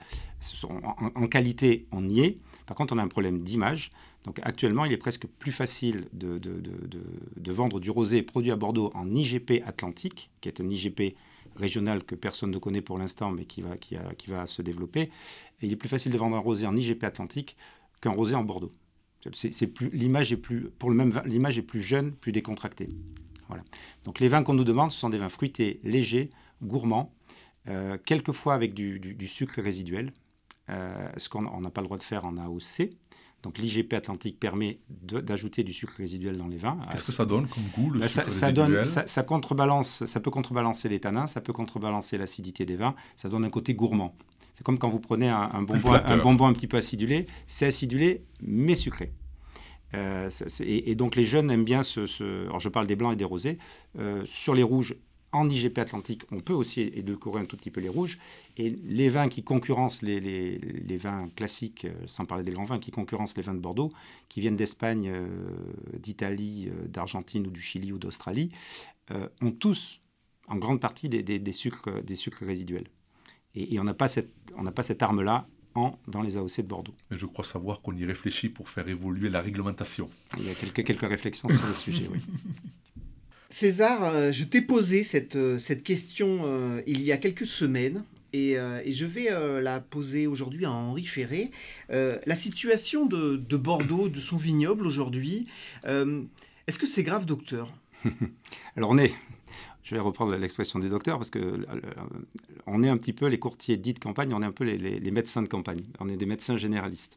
en, 1.14 1.26
qualité, 1.28 1.86
on 1.92 2.08
y 2.08 2.20
est. 2.20 2.38
Par 2.66 2.76
contre, 2.76 2.94
on 2.94 2.98
a 2.98 3.02
un 3.02 3.08
problème 3.08 3.40
d'image. 3.40 3.90
Donc 4.24 4.40
actuellement, 4.42 4.84
il 4.84 4.92
est 4.92 4.98
presque 4.98 5.26
plus 5.26 5.52
facile 5.52 6.06
de, 6.12 6.40
vendre 7.52 7.80
du 7.80 7.90
rosé 7.90 8.22
produit 8.22 8.50
à 8.50 8.56
Bordeaux 8.56 8.90
en 8.94 9.14
IGP 9.14 9.62
Atlantique, 9.66 10.30
qui 10.40 10.48
est 10.48 10.60
un 10.60 10.68
IGP 10.68 11.14
régional 11.56 12.04
que 12.04 12.14
personne 12.14 12.50
ne 12.50 12.58
connaît 12.58 12.82
pour 12.82 12.98
l'instant, 12.98 13.30
mais 13.30 13.44
qui 13.44 13.62
va, 13.62 13.76
qui, 13.76 13.96
qui 14.18 14.30
va 14.30 14.46
se 14.46 14.62
développer. 14.62 15.02
Et 15.02 15.66
il 15.66 15.72
est 15.72 15.76
plus 15.76 15.88
facile 15.88 16.12
de 16.12 16.18
vendre 16.18 16.36
un 16.36 16.40
rosé 16.40 16.66
en 16.66 16.76
IGP 16.76 17.04
Atlantique 17.04 17.56
qu'un 18.00 18.12
rosé 18.12 18.34
en 18.34 18.44
Bordeaux. 18.44 18.72
L'image 19.92 20.32
est 20.32 20.36
plus 20.36 20.70
l'image 21.24 21.58
est 21.58 21.62
plus 21.62 21.80
jeune, 21.80 22.12
plus 22.12 22.32
décontractée. 22.32 22.88
Donc 24.04 24.20
les 24.20 24.28
vins 24.28 24.42
qu'on 24.42 24.54
nous 24.54 24.64
demande, 24.64 24.90
ce 24.90 24.98
sont 24.98 25.10
des 25.10 25.18
vins 25.18 25.28
fruités, 25.28 25.80
légers, 25.84 26.30
gourmands, 26.62 27.14
euh, 27.68 27.96
quelquefois 28.04 28.54
avec 28.54 28.74
du, 28.74 29.26
sucre 29.26 29.60
résiduel, 29.60 30.12
euh, 30.70 31.08
ce 31.16 31.28
qu'on 31.28 31.60
n'a 31.60 31.70
pas 31.70 31.80
le 31.80 31.86
droit 31.86 31.98
de 31.98 32.02
faire 32.02 32.24
en 32.24 32.36
AOC. 32.36 32.90
Donc 33.44 33.58
l'IGP 33.58 33.92
Atlantique 33.92 34.40
permet 34.40 34.78
d'ajouter 34.88 35.64
du 35.64 35.74
sucre 35.74 35.92
résiduel 35.98 36.38
dans 36.38 36.48
les 36.48 36.56
vins. 36.56 36.78
Qu'est-ce 36.90 37.08
que 37.08 37.12
ça 37.12 37.26
donne 37.26 37.46
comme 37.46 37.64
goût 37.74 37.90
le 37.90 38.00
bah, 38.00 38.08
sucre 38.08 38.32
ça, 38.32 38.50
donne, 38.50 38.84
ça, 38.84 39.22
contrebalance, 39.22 40.06
ça 40.06 40.18
peut 40.18 40.30
contrebalancer 40.30 40.88
les 40.88 40.98
tanins, 40.98 41.26
ça 41.26 41.42
peut 41.42 41.52
contrebalancer 41.52 42.16
l'acidité 42.16 42.64
des 42.64 42.76
vins, 42.76 42.94
ça 43.16 43.28
donne 43.28 43.44
un 43.44 43.50
côté 43.50 43.74
gourmand. 43.74 44.16
C'est 44.54 44.64
comme 44.64 44.78
quand 44.78 44.88
vous 44.88 44.98
prenez 44.98 45.28
un, 45.28 45.62
bonbon, 45.62 45.92
un 45.92 46.16
bonbon 46.16 46.46
un 46.46 46.54
petit 46.54 46.66
peu 46.66 46.78
acidulé, 46.78 47.26
c'est 47.46 47.66
acidulé 47.66 48.24
mais 48.40 48.76
sucré. 48.76 49.12
Euh, 49.92 50.30
et, 50.60 50.94
donc 50.94 51.14
les 51.14 51.24
jeunes 51.24 51.50
aiment 51.50 51.64
bien 51.64 51.82
ce, 51.82 52.46
alors 52.46 52.60
je 52.60 52.70
parle 52.70 52.86
des 52.86 52.96
blancs 52.96 53.12
et 53.12 53.16
des 53.16 53.24
rosés. 53.24 53.58
Euh, 53.98 54.22
sur 54.24 54.54
les 54.54 54.62
rouges, 54.62 54.96
en 55.34 55.48
IGP 55.48 55.78
Atlantique, 55.78 56.22
on 56.30 56.40
peut 56.40 56.52
aussi 56.52 56.80
édulcorer 56.80 57.40
un 57.40 57.44
tout 57.44 57.56
petit 57.56 57.70
peu 57.70 57.80
les 57.80 57.88
rouges. 57.88 58.18
Et 58.56 58.70
les 58.70 59.08
vins 59.08 59.28
qui 59.28 59.42
concurrencent 59.42 60.02
les, 60.02 60.20
les, 60.20 60.96
vins 60.96 61.28
classiques, 61.36 61.84
euh, 61.84 61.92
sans 62.06 62.24
parler 62.24 62.44
des 62.44 62.52
grands 62.52 62.64
vins, 62.64 62.78
qui 62.78 62.90
concurrencent 62.90 63.36
les 63.36 63.42
vins 63.42 63.54
de 63.54 63.60
Bordeaux, 63.60 63.90
qui 64.28 64.40
viennent 64.40 64.56
d'Espagne, 64.56 65.12
d'Italie, 65.98 66.70
d'Argentine 66.88 67.46
ou 67.46 67.50
du 67.50 67.60
Chili 67.60 67.92
ou 67.92 67.98
d'Australie, 67.98 68.50
ont 69.42 69.52
tous 69.52 70.00
en 70.48 70.56
grande 70.56 70.80
partie 70.80 71.08
des, 71.08 71.22
des, 71.22 71.52
sucres, 71.52 72.02
des 72.02 72.14
sucres 72.14 72.44
résiduels. 72.44 72.88
Et, 73.54 73.74
et 73.74 73.80
on 73.80 73.84
n'a 73.84 73.94
pas 73.94 74.08
cette, 74.08 74.32
cette 74.82 75.02
arme-là 75.02 75.46
dans 76.06 76.22
les 76.22 76.36
AOC 76.36 76.58
de 76.58 76.62
Bordeaux. 76.62 76.94
Mais 77.10 77.16
je 77.16 77.26
crois 77.26 77.44
savoir 77.44 77.80
qu'on 77.80 77.96
y 77.96 78.04
réfléchit 78.04 78.48
pour 78.48 78.68
faire 78.68 78.88
évoluer 78.88 79.28
la 79.28 79.40
réglementation. 79.40 80.08
Il 80.38 80.44
y 80.44 80.50
a 80.50 80.54
quelques, 80.54 80.84
quelques 80.84 81.08
réflexions 81.08 81.48
sur 81.48 81.66
le 81.66 81.74
sujet, 81.74 82.08
oui. 82.10 82.20
César, 83.54 84.02
euh, 84.02 84.32
je 84.32 84.42
t'ai 84.42 84.60
posé 84.60 85.04
cette, 85.04 85.36
euh, 85.36 85.60
cette 85.60 85.84
question 85.84 86.40
euh, 86.42 86.82
il 86.88 87.02
y 87.02 87.12
a 87.12 87.18
quelques 87.18 87.46
semaines. 87.46 88.02
Et, 88.32 88.54
et 88.54 88.90
je 88.90 89.06
vais 89.06 89.28
la 89.62 89.78
poser 89.78 90.26
aujourd'hui 90.26 90.64
à 90.64 90.72
Henri 90.72 91.04
Ferré. 91.04 91.52
la 91.88 92.34
situation 92.34 93.06
de, 93.06 93.36
de, 93.36 93.56
Bordeaux, 93.56 94.08
de 94.08 94.18
son 94.18 94.36
vignoble 94.36 94.88
aujourd'hui, 94.88 95.46
est-ce 95.86 96.76
que 96.76 96.84
c'est 96.84 97.04
grave, 97.04 97.26
docteur? 97.26 97.72
Alors 98.76 98.90
on 98.90 98.98
est, 98.98 99.12
je 99.84 99.94
vais 99.94 100.00
reprendre 100.00 100.34
l'expression 100.34 100.80
des 100.80 100.88
docteurs, 100.88 101.18
parce 101.18 101.30
que 101.30 101.64
on 102.66 102.82
est 102.82 102.88
un 102.88 102.96
petit 102.96 103.12
peu 103.12 103.26
les 103.26 103.38
courtiers 103.38 103.76
dits 103.76 103.94
de 103.94 104.00
campagne, 104.00 104.34
on 104.34 104.42
est 104.42 104.46
un 104.46 104.50
peu 104.50 104.64
les, 104.64 105.10
médecins 105.12 105.42
de 105.42 105.48
campagne, 105.48 105.84
on 106.00 106.08
est 106.08 106.16
des 106.16 106.26
médecins 106.26 106.56
généralistes. 106.56 107.16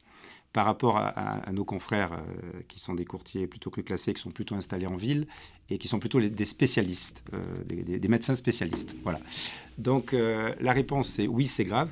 Par 0.53 0.65
rapport 0.65 0.97
à, 0.97 1.51
nos 1.51 1.65
confrères 1.65 2.13
euh, 2.13 2.61
qui 2.67 2.79
sont 2.79 2.95
des 2.95 3.05
courtiers 3.05 3.45
plutôt 3.45 3.69
que 3.69 3.81
classés, 3.81 4.13
qui 4.13 4.21
sont 4.21 4.31
plutôt 4.31 4.55
installés 4.55 4.87
en 4.87 4.95
ville 4.95 5.27
et 5.69 5.77
qui 5.77 5.87
sont 5.87 5.99
plutôt 5.99 6.19
des 6.19 6.45
spécialistes, 6.45 7.23
euh, 7.33 7.63
des, 7.63 8.07
médecins 8.07 8.33
spécialistes. 8.33 8.95
Voilà. 9.03 9.19
Donc 9.77 10.13
la 10.13 10.73
réponse 10.73 11.09
c'est 11.09 11.27
oui, 11.27 11.45
c'est 11.45 11.65
grave. 11.65 11.91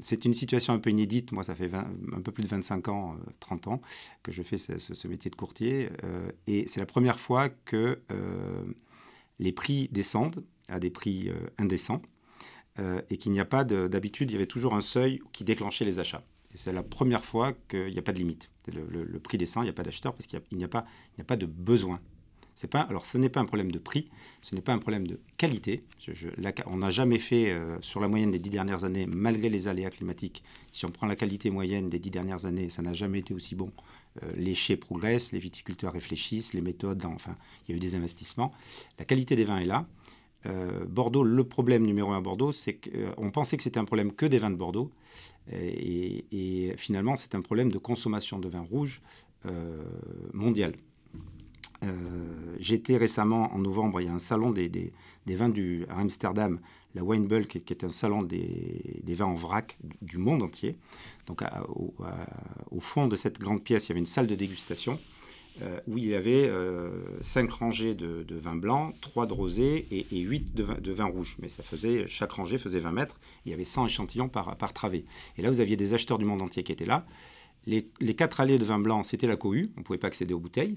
c'est 0.00 0.24
une 0.24 0.34
situation 0.34 0.72
un 0.72 0.78
peu 0.78 0.90
inédite. 0.90 1.32
Moi, 1.32 1.42
ça 1.42 1.56
fait 1.56 1.70
un 1.74 2.20
peu 2.20 2.30
plus 2.30 2.44
de 2.44 2.48
25 2.48 2.88
ans, 2.88 3.16
30 3.40 3.68
ans 3.68 3.82
que 4.22 4.30
je 4.30 4.42
fais 4.42 4.58
ce, 4.58 5.08
métier 5.08 5.30
de 5.30 5.36
courtier. 5.36 5.88
et 6.46 6.66
c'est 6.68 6.78
la 6.78 6.86
première 6.86 7.18
fois 7.18 7.48
que 7.48 7.98
les 9.38 9.52
prix 9.52 9.88
descendent 9.90 10.44
à 10.68 10.78
des 10.80 10.90
prix 10.90 11.28
euh, 11.28 11.34
indécents 11.58 12.02
euh, 12.78 13.00
et 13.10 13.18
qu'il 13.18 13.32
n'y 13.32 13.40
a 13.40 13.44
pas 13.44 13.64
d'habitude, 13.64 14.30
il 14.30 14.34
y 14.34 14.36
avait 14.36 14.46
toujours 14.46 14.74
un 14.74 14.80
seuil 14.80 15.20
qui 15.32 15.44
déclenchait 15.44 15.84
les 15.84 16.00
achats. 16.00 16.24
C'est 16.54 16.72
la 16.72 16.82
première 16.82 17.24
fois 17.24 17.52
qu'il 17.68 17.90
n'y 17.90 17.98
a 17.98 18.02
pas 18.02 18.12
de 18.12 18.18
limite. 18.18 18.50
Le, 18.72 19.18
prix 19.18 19.38
descend, 19.38 19.64
il 19.64 19.66
n'y 19.66 19.70
a 19.70 19.74
pas 19.74 19.82
d'acheteur 19.82 20.14
parce 20.14 20.26
qu'il 20.26 20.40
n'y 20.52 20.64
a, 20.64 20.68
pas, 20.68 21.36
de 21.36 21.46
besoin. 21.46 22.00
Alors 22.72 23.04
ce 23.04 23.18
n'est 23.18 23.28
pas 23.28 23.40
un 23.40 23.44
problème 23.46 23.72
de 23.72 23.78
prix, 23.78 24.08
ce 24.40 24.54
n'est 24.54 24.60
pas 24.60 24.72
un 24.72 24.78
problème 24.78 25.06
de 25.06 25.18
qualité. 25.36 25.82
on 26.66 26.76
n'a 26.76 26.90
jamais 26.90 27.18
fait 27.18 27.50
euh, 27.50 27.76
sur 27.80 28.00
la 28.00 28.06
moyenne 28.06 28.30
des 28.30 28.38
dix 28.38 28.50
dernières 28.50 28.84
années, 28.84 29.06
malgré 29.06 29.48
les 29.48 29.66
aléas 29.66 29.90
climatiques, 29.90 30.44
si 30.70 30.84
on 30.84 30.90
prend 30.90 31.08
la 31.08 31.16
qualité 31.16 31.50
moyenne 31.50 31.90
des 31.90 31.98
dix 31.98 32.10
dernières 32.10 32.46
années, 32.46 32.70
ça 32.70 32.80
n'a 32.80 32.92
jamais 32.92 33.18
été 33.18 33.34
aussi 33.34 33.56
bon 33.56 33.72
euh, 34.22 34.32
les 34.36 34.54
chais 34.54 34.76
progressent, 34.76 35.32
les 35.32 35.38
viticulteurs 35.38 35.92
réfléchissent, 35.92 36.54
les 36.54 36.60
méthodes, 36.60 37.04
enfin, 37.06 37.36
il 37.66 37.72
y 37.72 37.74
a 37.74 37.76
eu 37.76 37.80
des 37.80 37.94
investissements. 37.94 38.52
La 38.98 39.04
qualité 39.04 39.34
des 39.34 39.44
vins 39.44 39.58
est 39.58 39.66
là. 39.66 39.86
Euh, 40.46 40.84
Bordeaux, 40.86 41.22
le 41.22 41.44
problème 41.44 41.84
numéro 41.84 42.10
un 42.12 42.18
à 42.18 42.20
Bordeaux, 42.20 42.52
c'est 42.52 42.74
qu'on 42.74 43.30
pensait 43.30 43.56
que 43.56 43.62
c'était 43.62 43.78
un 43.78 43.84
problème 43.84 44.12
que 44.12 44.26
des 44.26 44.38
vins 44.38 44.50
de 44.50 44.56
Bordeaux. 44.56 44.90
Et, 45.52 46.74
finalement, 46.78 47.16
c'est 47.16 47.34
un 47.34 47.42
problème 47.42 47.70
de 47.70 47.78
consommation 47.78 48.38
de 48.38 48.48
vin 48.48 48.62
rouge 48.62 49.02
euh, 49.46 49.82
mondial. 50.32 50.74
J'étais 52.58 52.96
récemment 52.96 53.54
en 53.54 53.58
novembre, 53.58 54.00
il 54.00 54.06
y 54.06 54.08
a 54.08 54.12
un 54.12 54.18
salon 54.18 54.50
des, 54.50 54.70
des, 54.70 54.90
vins 55.26 55.50
du, 55.50 55.84
à 55.90 56.00
Amsterdam, 56.00 56.58
la 56.94 57.04
Wine 57.04 57.28
qui, 57.46 57.58
est 57.58 57.84
un 57.84 57.90
salon 57.90 58.22
des, 58.22 59.00
des, 59.02 59.14
vins 59.14 59.26
en 59.26 59.34
vrac 59.34 59.76
du 60.00 60.16
monde 60.16 60.42
entier. 60.42 60.76
Donc 61.26 61.42
au, 61.68 62.80
fond 62.80 63.06
de 63.06 63.16
cette 63.16 63.38
grande 63.38 63.62
pièce, 63.62 63.86
il 63.86 63.88
y 63.90 63.92
avait 63.92 64.00
une 64.00 64.06
salle 64.06 64.26
de 64.26 64.34
dégustation 64.34 64.98
euh, 65.62 65.78
où 65.86 65.98
il 65.98 66.06
y 66.06 66.14
avait 66.14 66.48
euh, 66.48 66.90
cinq 67.20 67.50
rangées 67.50 67.94
de, 67.94 68.24
vins 68.30 68.56
blancs, 68.56 68.94
trois 69.00 69.26
de 69.26 69.32
rosé 69.32 69.86
et, 69.90 70.06
et 70.10 70.20
8 70.20 70.54
de, 70.54 70.64
vin, 70.64 70.74
de 70.80 70.92
vins 70.92 71.04
rouges. 71.04 71.36
Mais 71.40 71.48
ça 71.48 71.62
faisait, 71.62 72.06
chaque 72.08 72.32
rangée 72.32 72.58
faisait 72.58 72.80
20 72.80 72.90
mètres. 72.90 73.20
Il 73.46 73.52
y 73.52 73.54
avait 73.54 73.64
100 73.64 73.86
échantillons 73.86 74.28
par, 74.28 74.56
par 74.56 74.72
travée. 74.72 75.04
Et 75.38 75.42
là, 75.42 75.50
vous 75.50 75.60
aviez 75.60 75.76
des 75.76 75.94
acheteurs 75.94 76.18
du 76.18 76.24
monde 76.24 76.42
entier 76.42 76.64
qui 76.64 76.72
étaient 76.72 76.84
là. 76.84 77.06
Les, 77.66 77.88
les 78.00 78.14
quatre 78.14 78.40
allées 78.40 78.58
de 78.58 78.64
vin 78.64 78.80
blanc, 78.80 79.04
c'était 79.04 79.28
la 79.28 79.36
cohue. 79.36 79.70
On 79.76 79.80
ne 79.80 79.84
pouvait 79.84 79.98
pas 79.98 80.08
accéder 80.08 80.34
aux 80.34 80.40
bouteilles. 80.40 80.76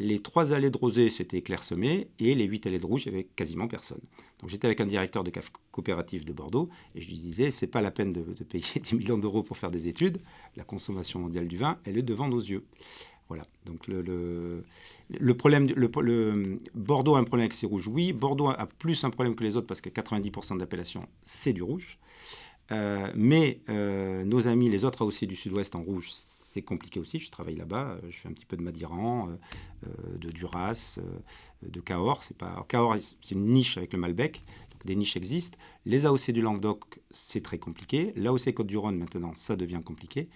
Les 0.00 0.20
trois 0.20 0.54
allées 0.54 0.70
de 0.70 0.78
rosé, 0.78 1.08
c'était 1.08 1.42
clairsemé. 1.42 2.08
Et 2.18 2.34
les 2.34 2.46
huit 2.46 2.66
allées 2.66 2.78
de 2.78 2.86
rouge, 2.86 3.04
il 3.06 3.12
n'y 3.12 3.18
avait 3.18 3.28
quasiment 3.36 3.68
personne. 3.68 4.00
Donc 4.40 4.50
j'étais 4.50 4.66
avec 4.66 4.80
un 4.80 4.86
directeur 4.86 5.22
de 5.22 5.30
CAF 5.30 5.52
coopérative 5.70 6.24
de 6.24 6.32
Bordeaux 6.32 6.70
et 6.94 7.00
je 7.00 7.06
lui 7.06 7.16
disais, 7.16 7.50
c'est 7.50 7.66
pas 7.66 7.82
la 7.82 7.90
peine 7.90 8.12
de, 8.12 8.22
de 8.22 8.44
payer 8.44 8.64
10 8.80 8.94
millions 8.94 9.18
d'euros 9.18 9.42
pour 9.42 9.58
faire 9.58 9.70
des 9.70 9.86
études. 9.86 10.20
La 10.56 10.64
consommation 10.64 11.20
mondiale 11.20 11.46
du 11.46 11.58
vin, 11.58 11.78
elle 11.84 11.98
est 11.98 12.02
devant 12.02 12.28
nos 12.28 12.40
yeux. 12.40 12.64
Voilà. 13.30 13.44
Donc 13.64 13.86
le, 13.86 14.64
problème, 15.34 15.68
le, 15.68 16.58
Bordeaux 16.74 17.14
a 17.14 17.20
un 17.20 17.22
problème 17.22 17.44
avec 17.44 17.54
ses 17.54 17.64
rouges, 17.64 17.86
oui. 17.86 18.12
Bordeaux 18.12 18.48
a 18.48 18.66
plus 18.66 19.04
un 19.04 19.10
problème 19.10 19.36
que 19.36 19.44
les 19.44 19.56
autres 19.56 19.68
parce 19.68 19.80
que 19.80 19.88
90% 19.88 20.58
d'appellation, 20.58 21.06
c'est 21.22 21.52
du 21.52 21.62
rouge. 21.62 22.00
Euh, 22.72 23.08
mais 23.14 23.60
euh, 23.68 24.24
nos 24.24 24.48
amis, 24.48 24.68
les 24.68 24.84
autres 24.84 25.02
AOC 25.02 25.26
du 25.26 25.36
Sud-Ouest 25.36 25.76
en 25.76 25.82
rouge, 25.82 26.10
c'est 26.10 26.62
compliqué 26.62 26.98
aussi. 26.98 27.20
Je 27.20 27.30
travaille 27.30 27.54
là-bas, 27.54 27.90
euh, 27.92 28.00
je 28.10 28.16
fais 28.16 28.28
un 28.28 28.32
petit 28.32 28.46
peu 28.46 28.56
de 28.56 28.62
Madiran, 28.62 29.28
de 30.18 30.30
Duras, 30.30 30.98
de 31.62 31.80
Cahors. 31.80 32.24
C'est 32.24 32.36
pas 32.36 32.66
Cahors, 32.68 32.96
c'est 33.00 33.30
une 33.30 33.46
niche 33.46 33.78
avec 33.78 33.92
le 33.92 34.00
Malbec. 34.00 34.42
Des 34.84 34.96
niches 34.96 35.16
existent. 35.16 35.56
Les 35.84 36.04
AOC 36.04 36.32
du 36.32 36.40
Languedoc, 36.42 37.00
c'est 37.12 37.44
très 37.44 37.58
compliqué. 37.58 38.12
L'AOC 38.16 38.54
Côte-du-Rhône 38.54 38.96
maintenant, 38.96 39.32
ça 39.36 39.54
devient 39.54 39.82
compliqué. 39.84 40.28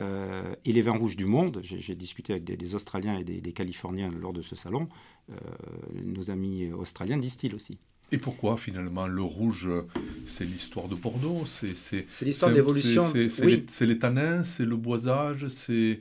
Euh, 0.00 0.54
et 0.64 0.72
les 0.72 0.82
vins 0.82 0.96
rouges 0.96 1.16
du 1.16 1.24
monde, 1.24 1.60
j'ai 1.62 1.94
discuté 1.94 2.32
avec 2.32 2.44
des, 2.44 2.74
Australiens 2.74 3.18
et 3.18 3.24
des, 3.24 3.52
Californiens 3.52 4.10
lors 4.10 4.32
de 4.32 4.42
ce 4.42 4.54
salon, 4.54 4.88
euh, 5.30 5.34
nos 6.04 6.30
amis 6.30 6.72
australiens 6.72 7.18
distillent 7.18 7.54
aussi. 7.54 7.78
Et 8.10 8.18
pourquoi 8.18 8.56
finalement 8.56 9.06
le 9.06 9.22
rouge, 9.22 9.68
c'est 10.24 10.44
l'histoire 10.44 10.88
de 10.88 10.94
Bordeaux 10.94 11.44
C'est 11.46 12.06
l'histoire 12.22 12.50
de 12.50 12.56
l'évolution. 12.56 13.04
C'est 13.28 13.86
les 13.86 13.98
tanins, 13.98 14.44
c'est 14.44 14.64
le 14.64 14.76
boisage, 14.76 15.48
c'est 15.48 16.00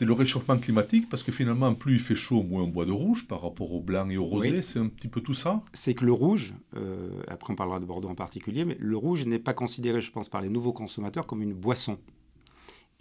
le 0.00 0.12
réchauffement 0.12 0.58
climatique, 0.58 1.08
parce 1.08 1.22
que 1.22 1.32
finalement, 1.32 1.74
plus 1.74 1.94
il 1.94 2.00
fait 2.00 2.16
chaud, 2.16 2.42
moins 2.42 2.62
on 2.62 2.68
boit 2.68 2.84
de 2.84 2.92
rouge 2.92 3.26
par 3.26 3.42
rapport 3.42 3.72
au 3.72 3.80
blanc 3.80 4.08
et 4.10 4.16
au 4.16 4.24
rosé. 4.24 4.60
C'est 4.60 4.78
un 4.78 4.88
petit 4.88 5.08
peu 5.08 5.20
tout 5.20 5.34
ça 5.34 5.62
C'est 5.72 5.94
que 5.94 6.04
le 6.04 6.12
rouge, 6.12 6.54
euh, 6.76 7.08
après 7.28 7.52
on 7.52 7.56
parlera 7.56 7.80
de 7.80 7.86
Bordeaux 7.86 8.08
en 8.08 8.14
particulier, 8.14 8.64
mais 8.64 8.76
le 8.80 8.96
rouge 8.96 9.24
n'est 9.24 9.38
pas 9.38 9.54
considéré, 9.54 10.00
je 10.00 10.10
pense, 10.10 10.28
par 10.28 10.42
les 10.42 10.48
nouveaux 10.48 10.72
consommateurs 10.72 11.26
comme 11.26 11.42
une 11.42 11.54
boisson 11.54 11.98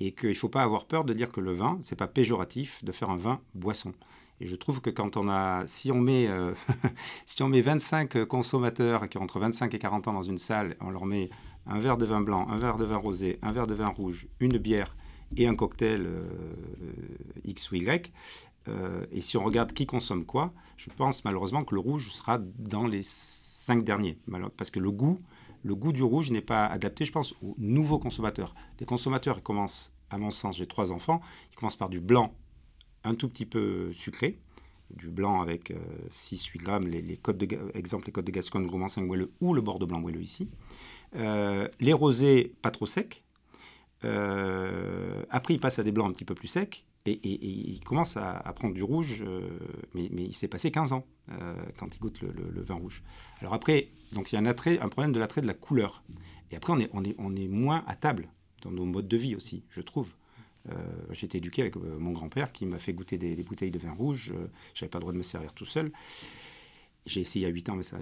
et 0.05 0.13
qu'il 0.13 0.29
ne 0.29 0.33
faut 0.33 0.49
pas 0.49 0.63
avoir 0.63 0.85
peur 0.85 1.03
de 1.03 1.13
dire 1.13 1.31
que 1.31 1.41
le 1.41 1.53
vin, 1.53 1.77
c'est 1.81 1.95
pas 1.95 2.07
péjoratif 2.07 2.83
de 2.83 2.91
faire 2.91 3.09
un 3.09 3.17
vin 3.17 3.39
boisson. 3.55 3.93
Et 4.39 4.47
je 4.47 4.55
trouve 4.55 4.81
que 4.81 4.89
quand 4.89 5.15
on 5.15 5.29
a, 5.29 5.63
si 5.67 5.91
on 5.91 6.01
met, 6.01 6.27
euh, 6.27 6.53
si 7.25 7.41
on 7.43 7.49
met 7.49 7.61
25 7.61 8.25
consommateurs 8.25 9.07
qui 9.07 9.17
ont 9.17 9.23
entre 9.23 9.39
25 9.39 9.73
et 9.73 9.79
40 9.79 10.07
ans 10.07 10.13
dans 10.13 10.23
une 10.23 10.37
salle, 10.37 10.75
on 10.81 10.89
leur 10.89 11.05
met 11.05 11.29
un 11.65 11.79
verre 11.79 11.97
de 11.97 12.05
vin 12.05 12.21
blanc, 12.21 12.47
un 12.49 12.57
verre 12.57 12.77
de 12.77 12.85
vin 12.85 12.97
rosé, 12.97 13.39
un 13.41 13.51
verre 13.51 13.67
de 13.67 13.75
vin 13.75 13.87
rouge, 13.87 14.27
une 14.39 14.57
bière 14.57 14.95
et 15.37 15.47
un 15.47 15.55
cocktail 15.55 16.05
euh, 16.05 16.25
X 17.45 17.71
ou 17.71 17.75
Y, 17.75 18.11
euh, 18.67 19.05
et 19.11 19.21
si 19.21 19.37
on 19.37 19.43
regarde 19.43 19.73
qui 19.73 19.85
consomme 19.85 20.25
quoi, 20.25 20.53
je 20.77 20.89
pense 20.95 21.23
malheureusement 21.25 21.63
que 21.63 21.75
le 21.75 21.81
rouge 21.81 22.11
sera 22.11 22.39
dans 22.39 22.87
les 22.87 23.01
cinq 23.03 23.83
derniers, 23.83 24.17
parce 24.57 24.71
que 24.71 24.79
le 24.79 24.91
goût, 24.91 25.19
le 25.63 25.75
goût 25.75 25.93
du 25.93 26.03
rouge 26.03 26.31
n'est 26.31 26.41
pas 26.41 26.65
adapté, 26.65 27.05
je 27.05 27.11
pense, 27.11 27.33
aux 27.41 27.55
nouveaux 27.57 27.99
consommateurs. 27.99 28.53
Les 28.79 28.85
consommateurs 28.85 29.41
commencent, 29.41 29.92
à 30.13 30.17
mon 30.17 30.31
sens, 30.31 30.57
j'ai 30.57 30.67
trois 30.67 30.91
enfants, 30.91 31.21
ils 31.51 31.55
commencent 31.55 31.75
par 31.75 31.89
du 31.89 31.99
blanc 31.99 32.33
un 33.03 33.15
tout 33.15 33.27
petit 33.27 33.45
peu 33.45 33.91
sucré, 33.93 34.39
du 34.91 35.09
blanc 35.09 35.41
avec 35.41 35.73
6-8 36.11 36.59
euh, 36.59 36.63
grammes, 36.63 36.87
les, 36.87 37.01
les 37.01 37.17
de, 37.17 37.71
exemple 37.73 38.05
les 38.05 38.11
côtes 38.11 38.25
de 38.25 38.31
Gascogne, 38.31 38.69
le 38.71 38.87
5 38.87 39.01
moelleux 39.01 39.31
ou 39.41 39.53
le 39.53 39.61
Bordeaux 39.61 39.87
blanc 39.87 39.99
moelleux 39.99 40.21
ici. 40.21 40.49
Euh, 41.15 41.67
les 41.79 41.93
rosés 41.93 42.53
pas 42.61 42.69
trop 42.69 42.85
secs. 42.85 43.23
Euh, 44.03 45.23
après, 45.29 45.55
ils 45.55 45.59
passent 45.59 45.79
à 45.79 45.83
des 45.83 45.91
blancs 45.91 46.09
un 46.09 46.13
petit 46.13 46.25
peu 46.25 46.35
plus 46.35 46.47
secs 46.47 46.85
et, 47.05 47.11
et, 47.11 47.47
ils 47.47 47.83
commencent 47.83 48.17
à, 48.17 48.53
prendre 48.55 48.73
du 48.75 48.83
rouge, 48.83 49.25
mais, 49.93 50.09
mais, 50.11 50.23
il 50.23 50.33
s'est 50.33 50.47
passé 50.47 50.71
15 50.71 50.93
ans 50.93 51.05
quand 51.77 51.93
ils 51.93 51.99
goûtent 51.99 52.21
le, 52.21 52.61
vin 52.61 52.75
rouge. 52.75 53.03
Alors 53.41 53.53
après, 53.53 53.89
donc 54.13 54.31
il 54.31 54.35
y 54.35 54.37
a 54.37 54.41
un, 54.41 54.45
attrait, 54.45 54.79
un 54.79 54.87
problème 54.89 55.11
de 55.11 55.19
l'attrait 55.19 55.41
de 55.41 55.47
la 55.47 55.53
couleur. 55.53 56.03
Et 56.51 56.55
après, 56.55 56.71
on 56.93 57.35
est 57.35 57.47
moins 57.47 57.83
à 57.87 57.95
table 57.95 58.29
dans 58.63 58.71
nos 58.71 58.85
modes 58.85 59.07
de 59.07 59.17
vie 59.17 59.35
aussi, 59.35 59.63
je 59.69 59.81
trouve. 59.81 60.13
Euh, 60.69 60.75
j'ai 61.11 61.25
été 61.25 61.39
éduqué 61.39 61.61
avec 61.61 61.75
euh, 61.75 61.97
mon 61.99 62.11
grand-père 62.11 62.53
qui 62.53 62.65
m'a 62.65 62.79
fait 62.79 62.93
goûter 62.93 63.17
des, 63.17 63.35
bouteilles 63.43 63.71
de 63.71 63.79
vin 63.79 63.91
rouge. 63.91 64.33
Je 64.73 64.81
n'avais 64.81 64.89
pas 64.89 64.97
le 64.97 65.01
droit 65.01 65.13
de 65.13 65.17
me 65.17 65.23
servir 65.23 65.53
tout 65.53 65.65
seul. 65.65 65.91
J'ai 67.05 67.19
essayé 67.19 67.45
à 67.45 67.49
8 67.49 67.69
ans, 67.69 67.75
mais 67.75 67.83
ça, 67.83 67.97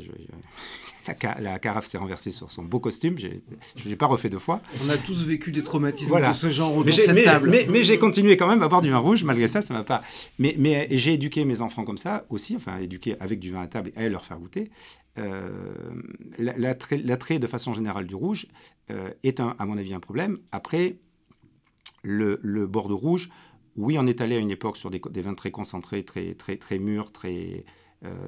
la, 1.39 1.59
carafe 1.59 1.87
s'est 1.87 1.97
renversée 1.97 2.29
sur 2.29 2.51
son 2.51 2.63
beau 2.63 2.79
costume. 2.79 3.17
Je 3.17 3.89
n'ai 3.89 3.95
pas 3.95 4.05
refait 4.05 4.29
deux 4.29 4.39
fois. 4.39 4.61
On 4.85 4.89
a 4.89 4.97
tous 4.97 5.25
vécu 5.25 5.51
des 5.51 5.63
traumatismes 5.63 6.19
de 6.19 6.33
ce 6.33 6.49
genre 6.51 6.75
autour 6.75 6.85
de 6.85 6.91
cette 6.91 7.23
table. 7.23 7.49
Mais, 7.49 7.83
j'ai 7.83 7.97
continué 7.97 8.37
quand 8.37 8.47
même 8.47 8.61
à 8.61 8.67
boire 8.67 8.81
du 8.81 8.91
vin 8.91 8.99
rouge, 8.99 9.23
malgré 9.23 9.47
ça, 9.47 9.61
ça 9.61 9.73
m'a 9.73 9.83
pas. 9.83 10.03
Mais, 10.37 10.55
mais 10.57 10.87
j'ai 10.91 11.13
éduqué 11.13 11.45
mes 11.45 11.61
enfants 11.61 11.83
comme 11.83 11.97
ça 11.97 12.25
aussi, 12.29 12.55
enfin, 12.55 12.77
éduqué 12.77 13.15
avec 13.19 13.39
du 13.39 13.51
vin 13.51 13.61
à 13.61 13.67
table 13.67 13.91
et 13.95 14.05
à 14.05 14.09
leur 14.09 14.23
faire 14.23 14.37
goûter. 14.37 14.69
Euh, 15.17 15.73
L'attrait 16.37 17.39
de 17.39 17.47
façon 17.47 17.73
générale 17.73 18.05
du 18.05 18.15
rouge 18.15 18.47
euh, 18.91 19.09
est, 19.23 19.39
un, 19.39 19.55
à 19.57 19.65
mon 19.65 19.77
avis, 19.77 19.93
un 19.93 19.99
problème. 19.99 20.37
Après, 20.51 20.97
le, 22.03 22.39
le, 22.43 22.67
Bordeaux 22.67 22.97
rouge, 22.97 23.29
oui, 23.75 23.97
on 23.97 24.05
est 24.05 24.21
allé 24.21 24.35
à 24.35 24.39
une 24.39 24.51
époque 24.51 24.77
sur 24.77 24.91
des, 24.91 25.01
des 25.09 25.21
vins 25.21 25.33
très 25.33 25.51
concentrés, 25.51 26.03
très, 26.03 26.35
très, 26.35 26.57
très 26.57 26.77
mûrs, 26.77 27.11
très, 27.11 27.65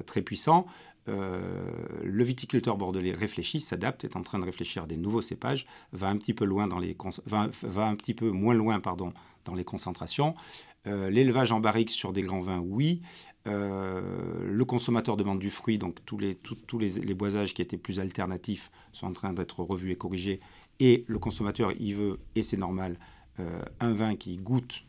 très 0.06 0.22
puissants. 0.22 0.66
Euh, 1.08 1.70
le 2.02 2.24
viticulteur 2.24 2.76
bordelais 2.76 3.12
réfléchit, 3.12 3.60
s'adapte, 3.60 4.04
est 4.04 4.16
en 4.16 4.22
train 4.22 4.38
de 4.38 4.44
réfléchir 4.44 4.84
à 4.84 4.86
des 4.86 4.96
nouveaux 4.96 5.22
cépages, 5.22 5.66
va 5.92 6.08
un 6.08 6.16
petit 6.16 6.32
peu 6.32 6.44
loin 6.44 6.66
dans 6.66 6.78
les 6.78 6.96
va, 7.26 7.86
un 7.86 7.96
petit 7.96 8.14
peu 8.14 8.30
moins 8.30 8.54
loin 8.54 8.80
pardon 8.80 9.12
dans 9.44 9.54
les 9.54 9.64
concentrations. 9.64 10.34
Euh, 10.86 11.10
l'élevage 11.10 11.52
en 11.52 11.60
barrique 11.60 11.90
sur 11.90 12.12
des 12.12 12.22
grands 12.22 12.40
vins, 12.40 12.60
oui. 12.60 13.02
le 13.46 14.62
consommateur 14.64 15.16
demande 15.16 15.38
du 15.38 15.50
fruit, 15.50 15.76
donc 15.78 15.98
tous 16.06 16.18
les, 16.18 16.36
tous 16.36 16.78
les, 16.78 17.14
boisages 17.14 17.52
qui 17.52 17.60
étaient 17.60 17.76
plus 17.76 18.00
alternatifs 18.00 18.70
sont 18.92 19.06
en 19.06 19.12
train 19.12 19.34
d'être 19.34 19.60
revus 19.60 19.90
et 19.90 19.96
corrigés. 19.96 20.40
Et 20.80 21.04
le 21.06 21.18
consommateur, 21.18 21.72
il 21.78 21.94
veut, 21.94 22.20
et 22.34 22.42
c'est 22.42 22.56
normal, 22.56 22.96
euh, 23.40 23.62
un 23.80 23.92
vin 23.92 24.16
qui 24.16 24.36
goûte 24.36 24.84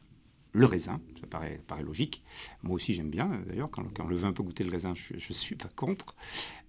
le 0.56 0.66
raisin, 0.66 1.02
ça 1.20 1.28
paraît, 1.28 1.84
logique. 1.84 2.24
Moi 2.64 2.76
aussi 2.76 2.94
j'aime 2.94 3.10
bien, 3.10 3.30
d'ailleurs, 3.48 3.70
quand, 3.70 4.08
le 4.08 4.16
vin 4.16 4.32
peut 4.32 4.44
goûter 4.44 4.64
le 4.64 4.72
raisin, 4.72 4.94
je 4.96 5.16
ne 5.16 5.34
suis 5.34 5.56
pas 5.56 5.70
contre. 5.76 6.16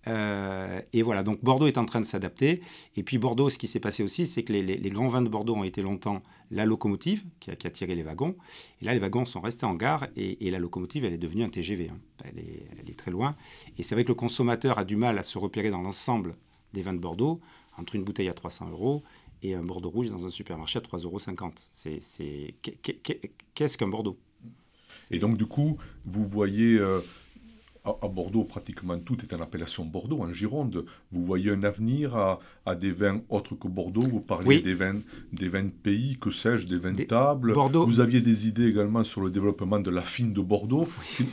Euh, 0.08 0.80
et 0.92 1.02
voilà, 1.02 1.22
donc 1.22 1.42
Bordeaux 1.42 1.66
est 1.66 1.78
en 1.78 1.84
train 1.84 2.00
de 2.00 2.06
s'adapter. 2.06 2.62
Et 2.96 3.02
puis 3.02 3.18
Bordeaux, 3.18 3.48
ce 3.50 3.58
qui 3.58 3.66
s'est 3.66 3.80
passé 3.80 4.02
aussi, 4.02 4.26
c'est 4.26 4.42
que 4.42 4.52
les, 4.52 4.90
grands 4.90 5.08
vins 5.08 5.22
de 5.22 5.28
Bordeaux 5.28 5.54
ont 5.54 5.64
été 5.64 5.82
longtemps 5.82 6.22
la 6.50 6.64
locomotive 6.64 7.24
qui 7.40 7.50
a, 7.50 7.70
tiré 7.70 7.94
les 7.94 8.02
wagons. 8.02 8.36
Et 8.80 8.84
là, 8.84 8.92
les 8.92 9.00
wagons 9.00 9.24
sont 9.24 9.40
restés 9.40 9.66
en 9.66 9.74
gare 9.74 10.06
et, 10.16 10.50
la 10.50 10.58
locomotive, 10.58 11.04
elle 11.04 11.14
est 11.14 11.18
devenue 11.18 11.44
un 11.44 11.48
TGV. 11.48 11.90
Hein. 11.90 11.98
Elle, 12.24 12.38
est, 12.38 12.66
elle, 12.80 12.90
est, 12.90 12.96
très 12.96 13.10
loin. 13.10 13.36
Et 13.78 13.82
c'est 13.82 13.94
vrai 13.94 14.04
que 14.04 14.08
le 14.08 14.14
consommateur 14.14 14.78
a 14.78 14.84
du 14.84 14.96
mal 14.96 15.18
à 15.18 15.22
se 15.22 15.38
repérer 15.38 15.70
dans 15.70 15.82
l'ensemble 15.82 16.36
des 16.72 16.82
vins 16.82 16.94
de 16.94 16.98
Bordeaux, 16.98 17.40
entre 17.78 17.94
une 17.94 18.04
bouteille 18.04 18.28
à 18.28 18.34
300 18.34 18.70
euros 18.70 19.02
et 19.42 19.54
un 19.54 19.62
Bordeaux 19.62 19.90
rouge 19.90 20.10
dans 20.10 20.24
un 20.24 20.30
supermarché 20.30 20.78
à 20.78 20.82
3,50 20.82 21.04
euros. 21.04 21.18
C'est, 21.74 22.54
qu'est-ce 23.54 23.78
qu'un 23.78 23.88
Bordeaux? 23.88 24.16
Et 25.10 25.18
donc, 25.18 25.36
du 25.36 25.46
coup, 25.46 25.76
vous 26.04 26.26
voyez 26.26 26.78
euh, 26.78 27.00
à, 27.84 28.08
Bordeaux, 28.08 28.44
pratiquement 28.44 28.98
tout 28.98 29.16
est 29.22 29.32
en 29.34 29.40
appellation 29.40 29.84
Bordeaux, 29.84 30.20
en 30.20 30.32
Gironde. 30.32 30.84
Vous 31.12 31.24
voyez 31.24 31.50
un 31.50 31.62
avenir 31.62 32.16
à, 32.16 32.74
des 32.74 32.90
vins 32.90 33.20
autres 33.28 33.54
que 33.54 33.68
Bordeaux? 33.68 34.00
Vous 34.00 34.20
parliez 34.20 34.60
des, 34.60 34.74
vins, 34.74 35.00
des 35.32 35.48
vins 35.48 35.64
de 35.64 35.70
pays, 35.70 36.18
que 36.20 36.30
sais-je, 36.30 36.66
des 36.66 36.78
vins 36.78 36.92
de 36.92 37.04
table. 37.04 37.52
Bordeaux. 37.52 37.86
Vous 37.86 38.00
aviez 38.00 38.20
des 38.20 38.48
idées 38.48 38.66
également 38.66 39.04
sur 39.04 39.20
le 39.20 39.30
développement 39.30 39.78
de 39.78 39.90
la 39.90 40.02
fine 40.02 40.32
de 40.32 40.40
Bordeaux. 40.40 40.88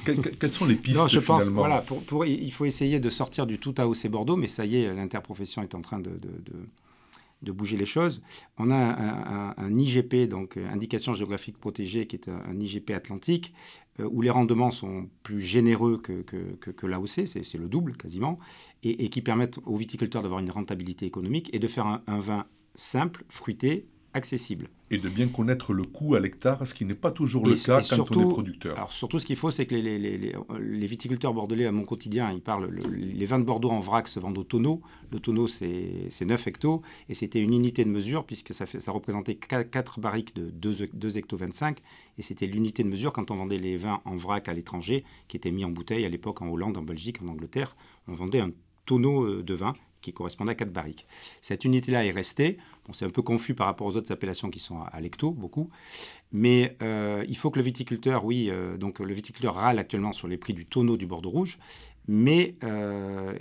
quelles 0.05 0.51
sont 0.51 0.65
les 0.65 0.75
pistes 0.75 0.97
non, 0.97 1.07
je 1.07 1.19
pense, 1.19 1.45
voilà, 1.45 1.81
pour, 1.81 2.25
il 2.25 2.51
faut 2.51 2.65
essayer 2.65 2.99
de 2.99 3.09
sortir 3.09 3.47
du 3.47 3.57
tout 3.57 3.73
AOC 3.77 4.07
Bordeaux, 4.09 4.35
mais 4.35 4.47
ça 4.47 4.65
y 4.65 4.75
est, 4.75 4.93
l'interprofession 4.93 5.63
est 5.63 5.73
en 5.73 5.81
train 5.81 5.99
de 5.99 6.11
de 6.11 6.53
bouger 7.51 7.77
les 7.77 7.85
choses. 7.85 8.21
On 8.57 8.71
a 8.71 9.53
un, 9.57 9.77
IGP, 9.77 10.27
donc 10.27 10.57
euh, 10.57 10.67
indication 10.69 11.13
géographique 11.13 11.57
protégée, 11.57 12.07
qui 12.07 12.15
est 12.15 12.29
un, 12.29 12.59
IGP 12.59 12.91
atlantique, 12.91 13.53
euh, 13.99 14.07
où 14.11 14.21
les 14.21 14.29
rendements 14.29 14.71
sont 14.71 15.09
plus 15.23 15.39
généreux 15.39 15.97
que, 15.97 16.21
que, 16.21 16.55
que, 16.55 16.87
l'AOC, 16.87 17.27
c'est 17.27 17.55
le 17.55 17.67
double 17.67 17.95
quasiment, 17.95 18.39
et, 18.83 19.09
qui 19.09 19.21
permettent 19.21 19.59
aux 19.65 19.75
viticulteurs 19.75 20.23
d'avoir 20.23 20.39
une 20.39 20.51
rentabilité 20.51 21.05
économique 21.05 21.49
et 21.53 21.59
de 21.59 21.67
faire 21.67 21.85
un, 21.85 22.19
vin 22.19 22.45
simple, 22.75 23.23
fruité, 23.29 23.85
accessible. 24.13 24.69
Et 24.91 24.97
de 24.97 25.09
bien 25.09 25.27
connaître 25.27 25.73
le 25.73 25.83
coût 25.83 26.15
à 26.15 26.19
l'hectare, 26.19 26.65
ce 26.67 26.73
qui 26.73 26.85
n'est 26.85 26.93
pas 26.93 27.11
toujours 27.11 27.45
le 27.45 27.55
cas 27.55 27.81
quand 27.81 28.15
on 28.15 28.29
est 28.29 28.29
producteur. 28.29 28.77
Alors 28.77 28.91
surtout, 28.91 29.19
ce 29.19 29.25
qu'il 29.25 29.35
faut, 29.35 29.51
c'est 29.51 29.65
que 29.65 29.75
les, 29.75 29.97
les, 29.97 30.17
les, 30.17 30.87
viticulteurs 30.87 31.33
bordelais, 31.33 31.65
à 31.65 31.71
mon 31.71 31.83
quotidien, 31.83 32.31
ils 32.31 32.41
parlent, 32.41 32.69
les 32.69 33.25
vins 33.25 33.39
de 33.39 33.43
Bordeaux 33.43 33.71
en 33.71 33.79
vrac 33.79 34.07
se 34.07 34.19
vendent 34.19 34.37
au 34.37 34.43
tonneau. 34.43 34.81
Le 35.11 35.19
tonneau, 35.19 35.47
c'est 35.47 36.09
9 36.21 36.47
hectos, 36.47 36.81
et 37.09 37.13
c'était 37.13 37.39
une 37.39 37.53
unité 37.53 37.83
de 37.85 37.89
mesure, 37.89 38.25
puisque 38.25 38.53
ça, 38.53 38.65
fait, 38.65 38.79
ça 38.79 38.91
représentait 38.91 39.35
4 39.35 39.99
barriques 39.99 40.35
de 40.35 40.49
2, 40.51 40.89
2 40.93 41.17
hectos 41.17 41.37
25, 41.37 41.79
et 42.17 42.21
c'était 42.21 42.45
l'unité 42.45 42.83
de 42.83 42.89
mesure 42.89 43.13
quand 43.13 43.31
on 43.31 43.35
vendait 43.35 43.57
les 43.57 43.77
vins 43.77 44.01
en 44.05 44.15
vrac 44.15 44.47
à 44.47 44.53
l'étranger, 44.53 45.03
qui 45.27 45.37
étaient 45.37 45.51
mis 45.51 45.65
en 45.65 45.69
bouteille 45.69 46.05
à 46.05 46.09
l'époque 46.09 46.41
en 46.41 46.49
Hollande, 46.49 46.77
en 46.77 46.83
Belgique, 46.83 47.21
en 47.23 47.27
Angleterre. 47.27 47.75
On 48.07 48.13
vendait 48.13 48.39
un 48.39 48.51
tonneau 48.85 49.23
euh, 49.23 49.43
de 49.43 49.53
vin 49.53 49.73
qui 50.03 50.13
correspondait 50.13 50.51
à 50.51 50.55
4 50.55 50.71
barriques. 50.71 51.07
Cette 51.41 51.65
unité-là 51.65 52.05
est 52.05 52.11
restée. 52.11 52.57
Bon, 52.85 52.93
c'est 52.93 53.05
un 53.05 53.09
peu 53.09 53.23
confus 53.23 53.55
par 53.55 53.65
rapport 53.65 53.87
aux 53.87 53.95
autres 53.97 54.11
appellations 54.11 54.51
qui 54.51 54.59
sont 54.59 54.81
à 54.81 55.01
l'hecto, 55.01 55.31
beaucoup. 55.31 55.69
Mais 56.31 56.77
euh, 56.83 57.25
il 57.27 57.37
faut 57.37 57.49
que 57.49 57.57
le 57.57 57.65
viticulteur, 57.65 58.25
oui, 58.25 58.49
euh, 58.49 58.77
donc 58.77 58.99
le 58.99 59.13
viticulteur 59.13 59.55
râle 59.55 59.79
actuellement 59.79 60.13
sur 60.13 60.27
les 60.27 60.37
prix 60.37 60.53
du 60.53 60.65
tonneau 60.65 60.97
du 60.97 61.07
Bordeaux 61.07 61.29
rouge. 61.29 61.57
Mais 62.05 62.55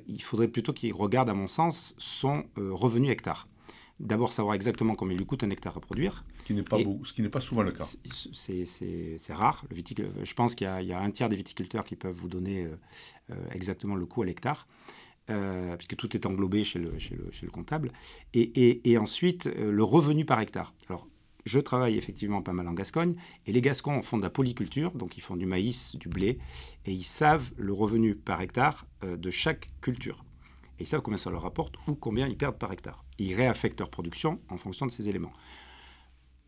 il 0.07 0.23
faudrait 0.23 0.47
plutôt 0.47 0.73
qu'il 0.73 0.93
regarde, 0.95 1.29
à 1.29 1.35
mon 1.35 1.49
sens, 1.49 1.97
son 1.99 2.45
revenu 2.57 3.11
hectare. 3.11 3.49
D'abord, 3.99 4.33
savoir 4.33 4.55
exactement 4.55 4.95
combien 4.95 5.15
il 5.15 5.19
lui 5.19 5.27
coûte 5.27 5.43
un 5.43 5.51
hectare 5.51 5.77
à 5.77 5.81
produire. 5.81 6.25
Ce 6.39 6.45
qui 6.45 6.55
n'est 6.55 6.63
pas, 6.63 6.81
beau, 6.81 7.01
ce 7.05 7.13
qui 7.13 7.23
n'est 7.23 7.29
pas 7.29 7.41
souvent 7.41 7.63
le 7.63 7.73
cas. 7.73 7.89
C'est 8.33 9.33
rare. 9.33 9.65
Le 9.69 10.25
je 10.25 10.35
pense 10.35 10.55
qu'il 10.55 10.67
y, 10.67 10.93
a 10.93 11.01
un 11.01 11.11
tiers 11.11 11.29
des 11.29 11.35
viticulteurs 11.35 11.85
qui 11.85 11.97
peuvent 11.97 12.15
vous 12.15 12.29
donner 12.29 12.69
exactement 13.51 13.97
le 13.97 14.07
coût 14.07 14.23
à 14.23 14.27
l'hectare. 14.27 14.69
Euh, 15.31 15.77
puisque 15.77 15.95
tout 15.95 16.17
est 16.17 16.27
englobé 16.27 16.65
chez 16.65 16.81
le, 16.81 17.51
comptable, 17.53 17.93
et, 18.35 18.91
et, 18.91 18.99
ensuite 18.99 19.47
euh, 19.47 19.71
le 19.71 19.85
revenu 19.85 20.25
par 20.25 20.41
hectare. 20.41 20.75
Alors, 20.89 21.07
je 21.45 21.61
travaille 21.61 21.97
effectivement 21.97 22.43
pas 22.43 22.53
mal 22.53 22.67
en 22.67 22.73
Gascogne, 22.73 23.15
et 23.47 23.53
les 23.53 23.61
Gascons 23.61 24.03
font 24.03 24.19
de 24.19 24.25
la 24.25 24.31
polyculture, 24.31 24.91
donc 24.91 25.17
ils 25.17 25.21
font 25.21 25.37
du 25.37 25.47
maïs, 25.47 25.95
du 25.95 26.09
blé, 26.09 26.39
et 26.87 26.93
ils 26.93 27.05
savent 27.05 27.53
le 27.57 27.73
revenu 27.73 28.17
par 28.17 28.41
hectare 28.41 28.85
euh, 29.05 29.17
de 29.17 29.31
chaque 29.31 29.71
culture. 29.81 30.25
Et 30.81 30.83
ils 30.83 30.87
savent 30.89 31.03
combien 31.03 31.19
ça 31.19 31.31
leur 31.31 31.43
rapporte 31.43 31.77
ou 31.87 31.95
combien 31.95 32.27
ils 32.27 32.37
perdent 32.37 32.59
par 32.59 32.73
hectare. 32.73 33.05
Ils 33.21 33.35
réaffectent 33.35 33.79
leur 33.79 33.91
production 33.91 34.41
en 34.49 34.57
fonction 34.57 34.87
de 34.87 34.91
ces 34.91 35.09
éléments. 35.09 35.33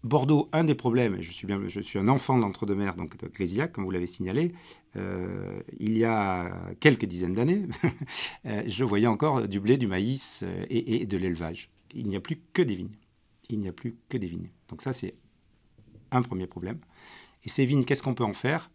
Bordeaux, 0.05 0.51
un 0.53 0.65
des 0.65 0.75
problèmes, 0.75 1.23
je 1.23 1.81
suis, 1.81 1.99
un 1.99 2.09
enfant 2.09 2.39
d'entre-deux-mers, 2.39 2.95
donc 2.95 3.17
de 3.17 3.27
Clésiac, 3.27 3.73
comme 3.73 3.85
vous 3.85 3.91
l'avez 3.91 4.07
signalé, 4.07 4.53
euh, 4.97 5.61
il 5.79 5.97
y 5.97 6.05
a 6.05 6.53
quelques 6.79 7.07
dizaines 7.07 7.33
d'années, 7.33 7.63
euh, 8.47 8.63
je 8.67 8.85
voyais 8.85 9.07
encore 9.07 9.49
du 9.49 9.61
blé, 9.61 9.79
du 9.79 9.87
maïs 9.87 10.43
euh, 10.45 10.67
et, 10.69 11.07
de 11.07 11.17
l'élevage. 11.17 11.71
Il 11.95 12.07
n'y 12.07 12.17
a 12.17 12.21
plus 12.21 12.39
que 12.53 12.61
des 12.61 12.75
vignes. 12.75 12.97
Il 13.49 13.61
n'y 13.61 13.69
a 13.69 13.73
plus 13.73 13.97
que 14.11 14.19
des 14.19 14.27
vignes. 14.27 14.51
Donc 14.69 14.83
ça, 14.83 14.93
c'est 14.93 15.15
un 16.11 16.21
premier 16.21 16.47
problème. 16.47 16.79
Et 17.45 17.49
ces 17.49 17.65
vignes, 17.65 17.85
qu'est-ce 17.85 18.03
qu'on 18.03 18.15
peut 18.15 18.25
en 18.25 18.35
faire? 18.35 18.71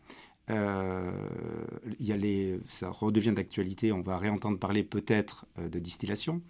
Les, 2.00 2.60
ça 2.68 2.90
redevient 2.90 3.34
d'actualité. 3.34 3.92
On 3.92 4.02
va 4.02 4.18
réentendre 4.18 4.58
parler 4.58 4.84
peut-être 4.84 5.46
de 5.58 5.80
distillation. 5.80 6.42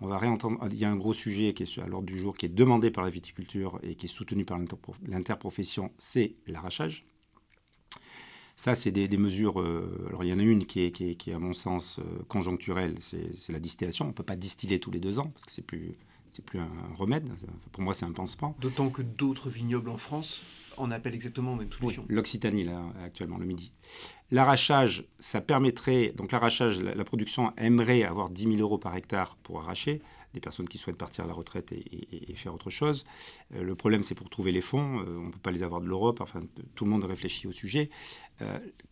On 0.00 0.06
va 0.06 0.18
réentendre. 0.18 0.58
Il 0.70 0.78
y 0.78 0.84
a 0.84 0.90
un 0.90 0.96
gros 0.96 1.12
sujet 1.12 1.54
qui 1.54 1.64
est 1.64 1.78
à 1.78 1.86
l'ordre 1.86 2.06
du 2.06 2.18
jour, 2.18 2.36
qui 2.36 2.46
est 2.46 2.50
demandé 2.50 2.90
par 2.90 3.04
la 3.04 3.10
viticulture 3.10 3.78
et 3.82 3.94
qui 3.94 4.06
est 4.06 4.08
soutenu 4.08 4.44
par 4.44 4.58
l'interprofession, 5.06 5.90
c'est 5.98 6.34
l'arrachage. 6.46 7.04
Ça, 8.58 8.74
c'est 8.74 8.90
des, 8.90 9.08
mesures. 9.16 9.60
Euh, 9.60 10.06
alors, 10.08 10.24
il 10.24 10.30
y 10.30 10.32
en 10.32 10.38
a 10.40 10.42
une 10.42 10.66
qui 10.66 10.80
est, 10.80 10.90
qui 10.90 11.30
est, 11.30 11.32
à 11.32 11.38
mon 11.38 11.52
sens, 11.52 12.00
euh, 12.00 12.24
conjoncturelle, 12.26 12.96
c'est 13.00 13.52
la 13.52 13.60
distillation. 13.60 14.06
On 14.06 14.08
ne 14.08 14.12
peut 14.12 14.24
pas 14.24 14.34
distiller 14.34 14.80
tous 14.80 14.90
les 14.90 14.98
deux 14.98 15.20
ans, 15.20 15.30
parce 15.32 15.44
que 15.44 15.52
c'est 15.52 15.62
plus, 15.62 15.96
c'est 16.32 16.44
plus 16.44 16.58
un, 16.58 16.68
remède. 16.96 17.30
Pour 17.70 17.84
moi, 17.84 17.94
c'est 17.94 18.04
un 18.04 18.10
pansement. 18.10 18.56
D'autant 18.60 18.90
que 18.90 19.00
d'autres 19.00 19.48
vignobles 19.48 19.90
en 19.90 19.96
France 19.96 20.42
en 20.80 20.90
appellent 20.90 21.14
exactement 21.14 21.54
même 21.56 21.70
solution. 21.72 22.04
Oui, 22.08 22.14
L'Occitanie, 22.14 22.64
là, 22.64 22.82
actuellement, 23.04 23.38
le 23.38 23.46
midi. 23.46 23.72
L'arrachage, 24.30 25.04
ça 25.18 25.40
permettrait. 25.40 26.12
Donc, 26.16 26.32
l'arrachage, 26.32 26.80
la, 26.82 27.04
production 27.04 27.52
aimerait 27.56 28.02
avoir 28.02 28.30
10 28.30 28.44
000 28.44 28.56
euros 28.56 28.78
par 28.78 28.94
hectare 28.94 29.36
pour 29.42 29.60
arracher 29.60 30.02
des 30.34 30.40
personnes 30.40 30.68
qui 30.68 30.76
souhaitent 30.76 30.98
partir 30.98 31.24
à 31.24 31.26
la 31.26 31.32
retraite 31.32 31.72
et, 31.72 32.34
faire 32.34 32.54
autre 32.54 32.68
chose. 32.68 33.04
Euh, 33.54 33.62
le 33.62 33.74
problème, 33.74 34.02
c'est 34.02 34.14
pour 34.14 34.28
trouver 34.28 34.52
les 34.52 34.60
fonds. 34.60 35.00
Euh, 35.00 35.16
on 35.18 35.26
ne 35.28 35.30
peut 35.30 35.38
pas 35.38 35.50
les 35.50 35.62
avoir 35.62 35.80
de 35.80 35.86
l'Europe. 35.86 36.20
Enfin, 36.20 36.42
tout 36.74 36.84
le 36.84 36.90
monde 36.90 37.04
réfléchit 37.04 37.46
au 37.46 37.52
sujet. 37.52 37.90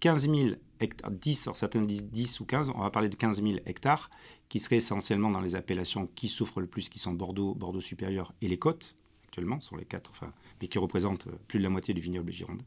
15 0.00 0.28
000 0.28 0.48
hectares, 0.80 1.11
10, 1.11 1.46
alors 1.46 1.56
certains 1.56 1.82
disent 1.82 2.04
10 2.04 2.40
ou 2.40 2.44
15, 2.46 2.72
on 2.74 2.80
va 2.80 2.90
parler 2.90 3.08
de 3.08 3.14
15 3.14 3.42
000 3.42 3.58
hectares, 3.66 4.11
qui 4.48 4.58
seraient 4.58 4.76
essentiellement 4.76 5.30
dans 5.30 5.40
les 5.40 5.54
appellations 5.54 6.08
qui 6.14 6.28
souffrent 6.28 6.61
le 6.61 6.66
plus, 6.66 6.88
qui 6.88 6.98
sont 6.98 7.12
Bordeaux, 7.12 7.54
Bordeaux 7.54 7.80
supérieur 7.80 8.32
et 8.42 8.48
les 8.48 8.58
côtes, 8.58 8.96
actuellement, 9.24 9.61
sont 9.61 9.76
les 9.76 9.84
quatre, 9.84 10.11
enfin, 10.11 10.32
mais 10.60 10.68
qui 10.68 10.78
représentent 10.78 11.28
plus 11.48 11.58
de 11.58 11.64
la 11.64 11.70
moitié 11.70 11.94
du 11.94 12.00
vignoble 12.00 12.30
Gironde. 12.32 12.62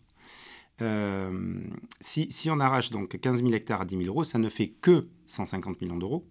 Euh, 0.81 1.61
si, 1.99 2.31
si, 2.31 2.49
on 2.49 2.59
arrache 2.59 2.89
donc 2.89 3.19
15 3.19 3.41
000 3.41 3.53
hectares 3.53 3.81
à 3.81 3.85
10 3.85 3.97
000 3.97 4.07
euros, 4.07 4.23
ça 4.23 4.39
ne 4.39 4.49
fait 4.49 4.69
que 4.69 5.07
150 5.27 5.81
millions 5.81 5.97
d'euros. 5.97 6.25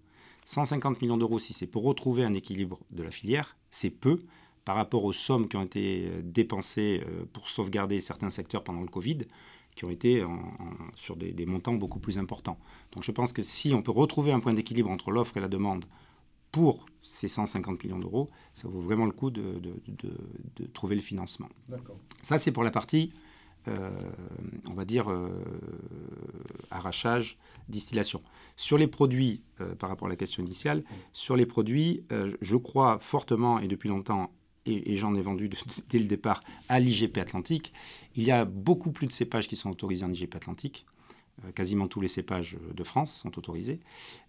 150 0.47 1.03
millions 1.03 1.19
d'euros, 1.19 1.39
si 1.39 1.53
c'est 1.53 1.67
pour 1.67 1.83
retrouver 1.83 2.25
un 2.25 2.33
équilibre 2.33 2.81
de 2.91 3.03
la 3.03 3.11
filière, 3.11 3.57
c'est 3.71 3.91
peu 3.91 4.23
par 4.65 4.77
rapport 4.77 5.05
aux 5.05 5.13
sommes 5.13 5.49
qui 5.49 5.57
ont 5.57 5.65
été 5.65 6.07
euh, 6.07 6.21
dépensées 6.23 7.03
euh, 7.07 7.25
pour 7.33 7.49
sauvegarder 7.49 8.01
certains 8.01 8.31
secteurs 8.31 8.65
pendant 8.65 8.81
le 8.81 8.89
Covid, 8.89 9.19
qui 9.75 9.85
ont 9.85 9.91
été 9.91 10.25
sur 10.97 11.15
des, 11.15 11.47
montants 11.47 11.75
beaucoup 11.75 12.01
plus 12.01 12.19
importants. 12.19 12.59
Donc 12.91 13.05
je 13.05 13.13
pense 13.13 13.33
que 13.33 13.43
si 13.43 13.73
on 13.73 13.81
peut 13.81 13.93
retrouver 13.93 14.33
un 14.33 14.41
point 14.41 14.53
d'équilibre 14.53 14.91
entre 14.91 15.13
l'offre 15.13 15.37
et 15.37 15.41
la 15.41 15.47
demande 15.47 15.85
pour 16.53 16.87
ces 17.03 17.29
150 17.29 17.83
millions 17.85 17.99
d'euros, 17.99 18.29
ça 18.55 18.69
vaut 18.69 18.81
vraiment 18.81 19.07
le 19.07 19.13
coup 19.13 19.31
de, 19.31 19.61
de 19.61 20.67
trouver 20.67 20.97
le 20.97 21.03
financement. 21.03 21.49
Ça, 22.23 22.39
c'est 22.39 22.53
pour 22.53 22.65
la 22.65 22.71
partie 22.71 23.13
euh, 23.69 23.91
on 24.67 24.73
va 24.73 24.85
dire, 24.85 25.11
euh, 25.11 25.29
arrachage, 26.71 27.37
distillation. 27.69 28.23
Sur 28.57 28.79
les 28.79 28.87
produits, 28.87 29.43
euh, 29.61 29.75
par 29.75 29.91
rapport 29.91 30.07
à 30.07 30.11
la 30.11 30.17
question 30.17 30.43
initiale, 30.43 30.85
sur 31.13 31.37
les 31.37 31.45
produits, 31.45 32.05
je 32.41 32.57
crois 32.57 32.99
fortement 32.99 33.59
et 33.59 33.69
depuis 33.69 33.89
longtemps 33.89 34.31
et, 34.67 34.97
j'en 34.97 35.15
ai 35.15 35.23
vendu 35.23 35.51
dès 35.89 35.99
le 35.99 36.07
départ 36.07 36.43
à 36.69 36.79
l'IGP 36.79 37.19
Atlantique. 37.19 37.73
Il 38.15 38.23
y 38.23 38.31
a 38.31 38.45
beaucoup 38.45 38.91
plus 38.91 39.07
de 39.07 39.13
cépages 39.13 39.49
qui 39.49 39.57
sont 39.57 39.71
autorisés 39.71 40.05
en 40.05 40.13
IGP 40.13 40.37
Atlantique. 40.37 40.87
Euh, 41.45 41.53
quasiment 41.53 41.87
tous 41.87 42.01
les 42.01 42.09
cépages 42.09 42.57
de 42.75 42.85
France 42.85 43.13
sont 43.13 43.39
autorisés. 43.39 43.81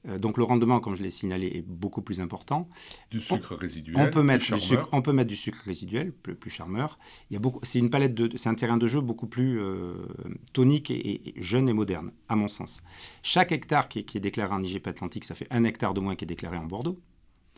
Euh, 0.08 0.20
donc 0.20 0.38
le 0.38 0.44
rendement, 0.44 0.80
comme 0.80 0.96
je 0.96 1.02
l'ai 1.02 1.10
signalé, 1.10 1.48
est 1.48 1.66
beaucoup 1.66 2.02
plus 2.02 2.22
important. 2.22 2.70
Du 3.10 3.20
sucre 3.20 3.56
résiduel. 3.56 3.98
On 4.00 4.12
peut 4.12 4.22
mettre 4.22 4.54
du 4.54 4.60
sucre, 4.60 4.88
on 4.92 5.02
peut 5.02 5.14
mettre 5.14 5.30
du 5.30 5.36
sucre 5.36 5.60
résiduel, 5.66 6.12
plus, 6.12 6.36
plus 6.36 6.50
charmeur. 6.50 7.00
Il 7.30 7.34
y 7.34 7.38
a 7.38 7.40
beaucoup, 7.40 7.60
c'est 7.64 7.80
une 7.80 7.90
palette 7.90 8.14
de, 8.14 8.38
c'est 8.38 8.50
un 8.50 8.56
terrain 8.56 8.78
de 8.78 8.88
jeu 8.88 9.02
beaucoup 9.02 9.28
plus 9.28 9.60
euh, 9.60 10.06
tonique 10.54 10.92
et, 10.92 11.34
jeune 11.38 11.68
et 11.68 11.74
moderne, 11.74 12.12
à 12.28 12.36
mon 12.36 12.48
sens. 12.48 12.82
Chaque 13.24 13.52
hectare 13.52 13.90
qui 13.90 14.06
qui 14.06 14.18
est 14.18 14.22
déclaré 14.22 14.54
en 14.54 14.62
IGP 14.62 14.88
Atlantique, 14.88 15.26
ça 15.26 15.36
fait 15.36 15.48
un 15.50 15.64
hectare 15.64 15.94
de 15.94 16.00
moins 16.00 16.16
qui 16.16 16.26
est 16.26 16.28
déclaré 16.28 16.58
en 16.58 16.66
Bordeaux. 16.66 17.00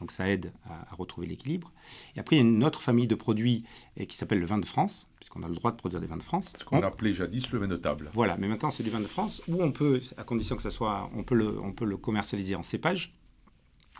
Donc 0.01 0.11
ça 0.11 0.29
aide 0.29 0.51
à, 0.65 0.93
retrouver 0.95 1.27
l'équilibre. 1.27 1.71
Et 2.15 2.19
après, 2.19 2.35
il 2.35 2.39
y 2.39 2.41
a 2.41 2.45
une 2.45 2.63
autre 2.63 2.81
famille 2.81 3.07
de 3.07 3.15
produits 3.15 3.63
qui 4.09 4.17
s'appelle 4.17 4.39
le 4.39 4.45
vin 4.45 4.57
de 4.57 4.65
France, 4.65 5.07
puisqu'on 5.17 5.43
a 5.43 5.47
le 5.47 5.55
droit 5.55 5.71
de 5.71 5.77
produire 5.77 6.01
des 6.01 6.07
vins 6.07 6.17
de 6.17 6.23
France. 6.23 6.53
Ce 6.57 6.65
qu'on 6.65 6.81
appelait 6.81 7.13
jadis 7.13 7.49
le 7.51 7.59
vin 7.59 7.67
de 7.67 7.77
table. 7.77 8.09
Voilà, 8.13 8.35
mais 8.37 8.47
maintenant 8.47 8.71
c'est 8.71 8.83
du 8.83 8.89
vin 8.89 8.99
de 8.99 9.07
France, 9.07 9.41
où 9.47 9.61
on 9.61 9.71
peut, 9.71 10.01
à 10.17 10.23
condition 10.23 10.55
que 10.57 10.63
ça 10.63 10.71
soit, 10.71 11.09
on 11.15 11.23
peut 11.23 11.35
le, 11.35 11.59
on 11.61 11.71
peut 11.71 11.85
le 11.85 11.97
commercialiser 11.97 12.55
en 12.55 12.63
cépage. 12.63 13.13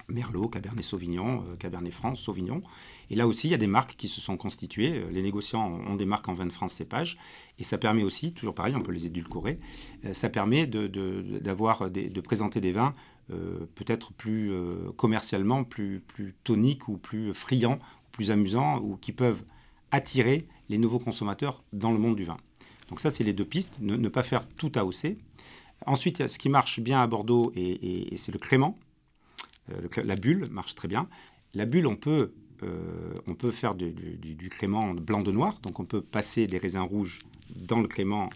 Merlot, 0.08 0.48
Cabernet 0.50 0.84
Sauvignon, 0.84 1.44
euh, 1.48 1.56
Cabernet 1.58 1.94
France, 1.94 2.20
Sauvignon. 2.20 2.62
Et 3.10 3.16
là 3.16 3.28
aussi, 3.28 3.48
il 3.48 3.52
y 3.52 3.54
a 3.54 3.58
des 3.58 3.68
marques 3.68 3.96
qui 3.98 4.08
se 4.08 4.22
sont 4.22 4.38
constituées. 4.38 5.00
Euh, 5.00 5.10
les 5.12 5.22
négociants 5.22 5.68
ont 5.88 5.96
des 5.96 6.06
marques 6.06 6.28
en 6.30 6.34
vin 6.34 6.46
de 6.46 6.52
France 6.52 6.74
cépage. 6.74 7.18
Et 7.60 7.64
ça 7.64 7.78
permet 7.78 8.04
aussi, 8.04 8.34
toujours 8.34 8.56
pareil, 8.56 8.76
on 8.76 8.82
peut 8.82 8.92
les 8.92 9.06
édulcorer, 9.06 9.60
euh, 10.06 10.14
ça 10.14 10.30
permet 10.30 10.66
de, 10.68 10.88
de, 10.88 11.40
de 11.40 12.22
présenter 12.22 12.62
des 12.62 12.72
vins 12.72 12.96
peut-être 13.76 14.14
plus 14.14 14.52
euh, 14.52 14.92
commercialement, 14.98 15.64
plus, 15.64 16.02
plus 16.08 16.36
ou 16.88 16.98
plus 16.98 17.34
friands, 17.34 17.80
plus 18.12 18.32
amusants, 18.32 18.80
ou 18.80 18.98
qui 18.98 19.12
peuvent 19.12 19.44
attirer 19.92 20.48
les 20.70 20.78
nouveaux 20.78 21.00
consommateurs 21.00 21.64
dans 21.74 21.92
le 21.92 21.98
monde 21.98 22.16
du 22.16 22.24
vin. 22.24 22.38
Donc 22.90 23.00
ça, 23.00 23.10
c'est 23.10 23.24
les 23.24 23.34
deux 23.34 23.46
pistes, 23.46 23.78
ne, 23.80 24.10
pas 24.10 24.24
faire 24.24 24.48
tout 24.48 24.72
AOC. 24.76 25.18
Ensuite, 25.86 26.28
ce 26.28 26.38
qui 26.38 26.50
marche 26.50 26.80
bien 26.80 27.00
à 27.00 27.08
Bordeaux, 27.08 27.52
et, 27.56 28.14
c'est 28.18 28.32
le 28.32 28.40
crément. 28.40 28.78
Euh, 29.72 29.88
la 30.04 30.16
bulle 30.16 30.48
marche 30.52 30.76
très 30.76 30.88
bien. 30.88 31.08
La 31.54 31.66
bulle, 31.66 31.88
on 31.88 31.96
peut, 31.96 32.34
on 33.28 33.34
peut 33.34 33.52
faire 33.52 33.76
du, 33.76 33.92
du, 33.92 34.50
crément 34.50 34.94
blanc 34.94 35.22
de 35.22 35.32
noir, 35.32 35.60
donc 35.62 35.80
on 35.80 35.86
peut 35.86 36.02
passer 36.02 36.48
des 36.48 36.58
raisins 36.58 36.82
rouges 36.82 37.20
dans 37.56 37.80
le 37.80 37.88
crément, 37.88 38.30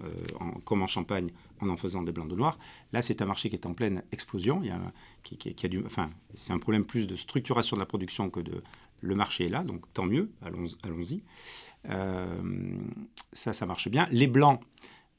comme 0.65 0.81
en 0.81 0.87
Champagne, 0.87 1.31
en 1.61 1.69
en 1.69 1.77
faisant 1.77 2.03
des 2.03 2.11
blancs 2.11 2.27
de 2.27 2.35
noir. 2.35 2.57
Là, 2.91 3.01
c'est 3.01 3.21
un 3.21 3.25
marché 3.25 3.49
qui 3.49 3.55
est 3.55 3.65
en 3.65 3.73
pleine 3.73 4.03
explosion. 4.11 4.59
Il 4.61 4.67
y 4.67 4.71
a, 4.71 4.79
qui, 5.23 5.65
a 5.65 5.69
du, 5.69 5.83
enfin, 5.85 6.09
c'est 6.35 6.53
un 6.53 6.59
problème 6.59 6.85
plus 6.85 7.07
de 7.07 7.15
structuration 7.15 7.75
de 7.77 7.81
la 7.81 7.85
production 7.85 8.29
que 8.29 8.39
de 8.39 8.61
le 9.01 9.15
marché 9.15 9.45
est 9.45 9.49
là, 9.49 9.63
donc 9.63 9.81
tant 9.93 10.05
mieux, 10.05 10.31
allons-y. 10.41 11.21
Euh, 11.89 12.77
ça, 13.33 13.53
ça 13.53 13.65
marche 13.65 13.89
bien. 13.89 14.07
Les 14.11 14.27
blancs, 14.27 14.59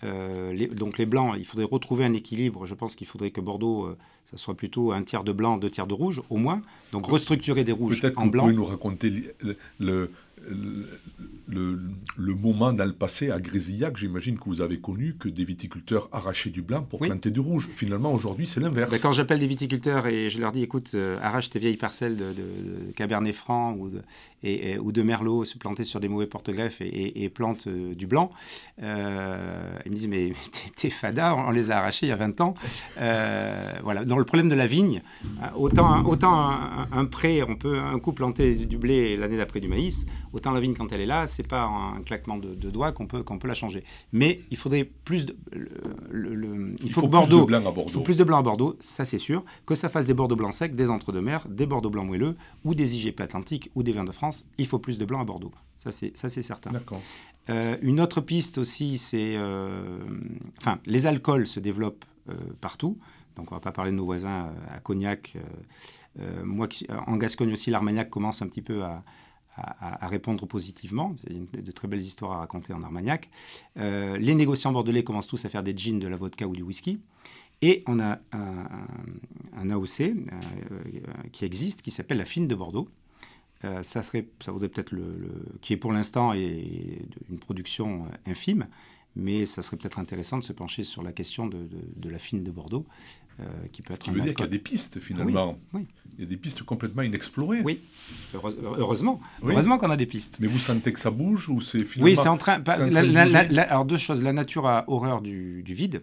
euh, 0.03 0.69
donc 0.75 0.99
les 0.99 1.07
blancs, 1.07 1.35
il 1.39 1.45
faudrait 1.45 1.67
retrouver 1.67 2.05
un 2.05 2.13
équilibre. 2.13 2.67
Je 2.67 2.75
pense 2.75 2.97
qu'il 2.97 3.07
faudrait 3.07 3.31
que 3.31 3.41
Bordeaux, 3.41 3.87
euh, 3.87 3.99
ça 4.31 4.37
soit 4.37 4.55
plutôt 4.55 4.93
un 4.93 5.03
tiers 5.03 5.25
de 5.25 5.33
blanc, 5.33 5.57
deux 5.57 5.71
tiers 5.71 5.87
de 5.87 5.95
rouge, 5.95 6.23
au 6.31 6.37
moins. 6.37 6.63
Donc 6.93 7.07
restructurer 7.07 7.65
des 7.65 7.73
rouges 7.73 8.01
en 8.17 8.27
blanc. 8.27 8.45
Peut-être 8.45 8.57
nous 8.57 8.65
raconter 8.65 9.35
le, 9.79 10.11
le, 11.49 11.81
le, 12.17 12.35
moment 12.35 12.73
dans 12.73 12.85
le 12.85 12.93
passé 12.93 13.31
à 13.31 13.39
Grésillac, 13.39 13.97
j'imagine 13.97 14.39
que 14.39 14.45
vous 14.45 14.61
avez 14.61 14.79
connu 14.79 15.17
que 15.19 15.29
des 15.29 15.45
viticulteurs 15.45 16.09
arrachaient 16.13 16.51
du 16.51 16.63
blanc 16.63 16.83
pour 16.83 17.01
planter 17.01 17.31
du 17.31 17.41
rouge. 17.41 17.69
Finalement, 17.75 18.13
aujourd'hui, 18.13 18.47
c'est 18.47 18.61
l'inverse. 18.61 18.91
Ben, 18.91 19.01
quand 19.01 19.13
j'appelle 19.13 19.39
des 19.39 19.47
viticulteurs 19.47 20.07
et 20.07 20.29
je 20.29 20.41
leur 20.41 20.53
dis, 20.53 20.63
écoute, 20.63 20.93
euh, 20.95 21.19
arrache 21.23 21.51
tes 21.51 21.59
vieilles 21.59 21.77
parcelles 21.77 22.17
de, 22.17 22.35
Cabernet 22.95 23.35
Franc 23.35 23.75
ou 23.75 23.89
de, 23.89 24.03
et, 24.43 24.79
ou 24.79 24.93
de 24.93 25.03
Merlot, 25.03 25.45
se 25.45 25.59
planter 25.59 25.85
sur 25.85 26.01
des 26.01 26.09
mauvais 26.09 26.27
porte-greffes 26.27 26.81
et, 26.81 27.29
plante 27.29 27.67
euh, 27.67 27.95
du 27.95 28.07
blanc, 28.07 28.31
euh, 28.83 29.79
ils 29.85 29.91
me 29.91 29.97
disent, 29.97 30.09
mais 30.09 30.33
t'es 30.77 30.91
fada, 30.91 31.35
on, 31.35 31.51
les 31.51 31.71
a 31.71 31.79
arrachés 31.79 32.07
il 32.07 32.11
y 32.11 32.13
a 32.13 32.17
20 32.17 32.41
ans. 32.41 32.55
voilà. 32.97 34.05
Dans 34.17 34.21
le 34.21 34.25
problème 34.25 34.49
de 34.49 34.55
la 34.55 34.67
vigne, 34.67 35.03
autant, 35.59 36.03
autant 36.07 36.33
un, 36.33 36.89
un, 36.91 37.05
pré, 37.05 37.43
on 37.43 37.55
peut 37.55 37.79
un 37.79 37.99
coup 37.99 38.15
planter 38.15 38.55
du 38.55 38.79
blé 38.79 39.15
l'année 39.15 39.37
d'après 39.37 39.61
du 39.61 39.69
maïs, 39.69 40.07
autant 40.33 40.53
la 40.53 40.61
vigne 40.61 40.73
quand 40.73 40.91
elle 40.91 41.03
est 41.03 41.07
là, 41.07 41.27
c'est 41.27 41.47
pas 41.47 41.65
un 41.65 42.01
claquement 42.01 42.39
de, 42.39 42.71
doigts 42.71 42.93
qu'on 42.93 43.07
peut, 43.07 43.23
qu'on 43.23 43.39
peut 43.39 43.47
la 43.47 43.53
changer. 43.53 43.85
Mais 44.15 44.41
il 44.51 44.57
faudrait 44.57 44.85
plus 44.85 45.27
de. 45.27 45.37
Le, 46.11 46.75
il, 46.83 46.91
faut, 46.95 47.07
Bordeaux, 47.09 47.45
plus 47.45 47.53
de 47.53 47.59
blanc 47.59 47.69
à 47.69 47.73
Bordeaux. 47.75 48.01
plus 48.01 48.17
de 48.17 48.25
blanc 48.25 48.39
à 48.39 48.43
Bordeaux, 48.43 48.77
ça 48.81 49.05
c'est 49.05 49.19
sûr. 49.19 49.45
Que 49.67 49.75
ça 49.75 49.91
fasse 49.91 50.07
des 50.07 50.15
Bordeaux 50.15 50.37
blancs 50.37 50.55
secs, 50.55 50.75
des 50.75 50.89
entre-deux-mer, 50.89 51.47
des 51.51 51.67
Bordeaux 51.67 51.91
blancs 51.91 52.07
moelleux, 52.07 52.37
ou 52.65 52.75
des 52.75 52.97
IGP 52.97 53.21
Atlantiques, 53.21 53.71
ou 53.75 53.83
des 53.83 53.93
vins 53.93 54.05
de 54.05 54.13
France, 54.13 54.47
il 54.57 54.67
faut 54.67 54.79
plus 54.79 54.97
de 54.97 55.05
blanc 55.05 55.21
à 55.21 55.25
Bordeaux. 55.25 55.53
Ça 55.77 55.91
c'est, 55.91 56.17
ça, 56.17 56.31
c'est 56.31 56.41
certain. 56.41 56.71
D'accord. 56.71 57.03
Euh, 57.49 57.77
une 57.83 58.01
autre 58.01 58.23
piste 58.23 58.57
aussi, 58.57 58.97
c'est. 58.97 59.35
Euh, 59.37 59.99
enfin, 60.59 60.79
les 60.87 61.07
alcools 61.07 61.47
se 61.47 61.61
développent 61.61 62.07
euh, 62.29 62.35
partout. 62.61 62.99
Donc 63.37 63.53
on 63.53 63.55
ne 63.55 63.61
va 63.61 63.63
pas 63.63 63.73
parler 63.73 63.91
de 63.91 63.97
nos 63.97 64.05
voisins 64.05 64.51
à 64.71 64.81
Cognac. 64.81 65.37
moi, 66.45 66.69
en 67.07 67.17
Gascogne 67.17 67.53
aussi, 67.53 67.71
l'Armagnac 67.71 68.11
commence 68.11 68.43
un 68.43 68.49
petit 68.49 68.63
peu 68.63 68.83
à, 68.83 70.07
répondre 70.09 70.47
positivement. 70.47 71.15
Il 71.29 71.37
y 71.37 71.59
a 71.59 71.63
de 71.63 71.73
très 71.73 71.89
belles 71.89 72.01
histoires 72.01 72.33
à 72.33 72.39
raconter 72.39 72.73
en 72.73 72.83
Armagnac. 72.83 73.31
Euh, 73.79 74.17
les 74.19 74.35
négociants 74.35 74.73
bordelais 74.73 75.05
commencent 75.05 75.27
tous 75.27 75.45
à 75.45 75.49
faire 75.49 75.63
des 75.63 75.77
jeans, 75.77 75.99
de 75.99 76.09
la 76.09 76.17
vodka 76.17 76.47
ou 76.47 76.55
du 76.55 76.63
whisky. 76.63 77.01
Et 77.63 77.83
on 77.87 77.99
a 77.99 78.19
un, 78.33 79.71
AOC 79.71 80.01
euh, 80.01 80.13
qui 81.33 81.45
existe, 81.45 81.83
qui 81.83 81.91
s'appelle 81.91 82.19
la 82.19 82.27
Fine 82.27 82.49
de 82.49 82.55
Bordeaux. 82.55 82.89
Euh, 83.65 83.83
ça, 83.83 84.03
serait, 84.03 84.29
vaudrait 84.47 84.69
peut-être 84.69 84.93
le, 84.93 85.47
qui 85.63 85.73
est 85.73 85.79
pour 85.79 85.93
l'instant 85.93 86.35
une 86.35 87.39
production 87.41 88.05
infime, 88.27 88.67
mais 89.17 89.47
ça 89.47 89.63
serait 89.63 89.77
peut-être 89.77 89.99
intéressant 89.99 90.39
de 90.39 90.45
se 90.45 90.53
pencher 90.53 90.85
sur 90.85 91.03
la 91.03 91.13
question 91.13 91.47
de, 91.47 91.67
de 91.97 92.09
la 92.09 92.19
Fine 92.19 92.45
de 92.45 92.51
Bordeaux, 92.51 92.87
euh, 93.39 93.45
qui 93.71 93.83
peut 93.83 93.93
être. 93.93 94.03
Ce 94.03 94.11
qui 94.11 94.15
veut 94.15 94.23
dire 94.23 94.35
qu'il 94.35 94.45
y 94.45 94.49
a 94.49 94.51
des 94.51 94.59
pistes 94.59 94.99
finalement. 94.99 95.59
Oui, 95.75 95.87
Il 96.17 96.25
y 96.25 96.27
a 96.27 96.31
des 96.31 96.39
pistes 96.39 96.63
complètement 96.63 97.03
inexplorées. 97.03 97.61
Oui, 97.61 97.81
heureusement. 98.33 99.21
Heureusement 99.43 99.77
qu'on 99.77 99.91
a 99.91 99.97
des 99.97 100.07
pistes. 100.07 100.39
Mais 100.41 100.47
vous 100.47 100.59
sentez 100.59 100.91
que 100.93 101.01
ça 101.01 101.11
bouge 101.11 101.51
ou 101.51 101.61
c'est 101.61 101.85
finalement. 101.85 102.11
Oui, 102.11 102.17
c'est 102.17 102.29
en 102.29 102.39
train. 102.39 102.63
alors 102.63 103.85
deux 103.85 103.99
choses. 103.99 104.23
La 104.23 104.33
nature 104.33 104.67
a 104.67 104.85
horreur 104.89 105.21
du, 105.21 105.63
vide. 105.67 106.03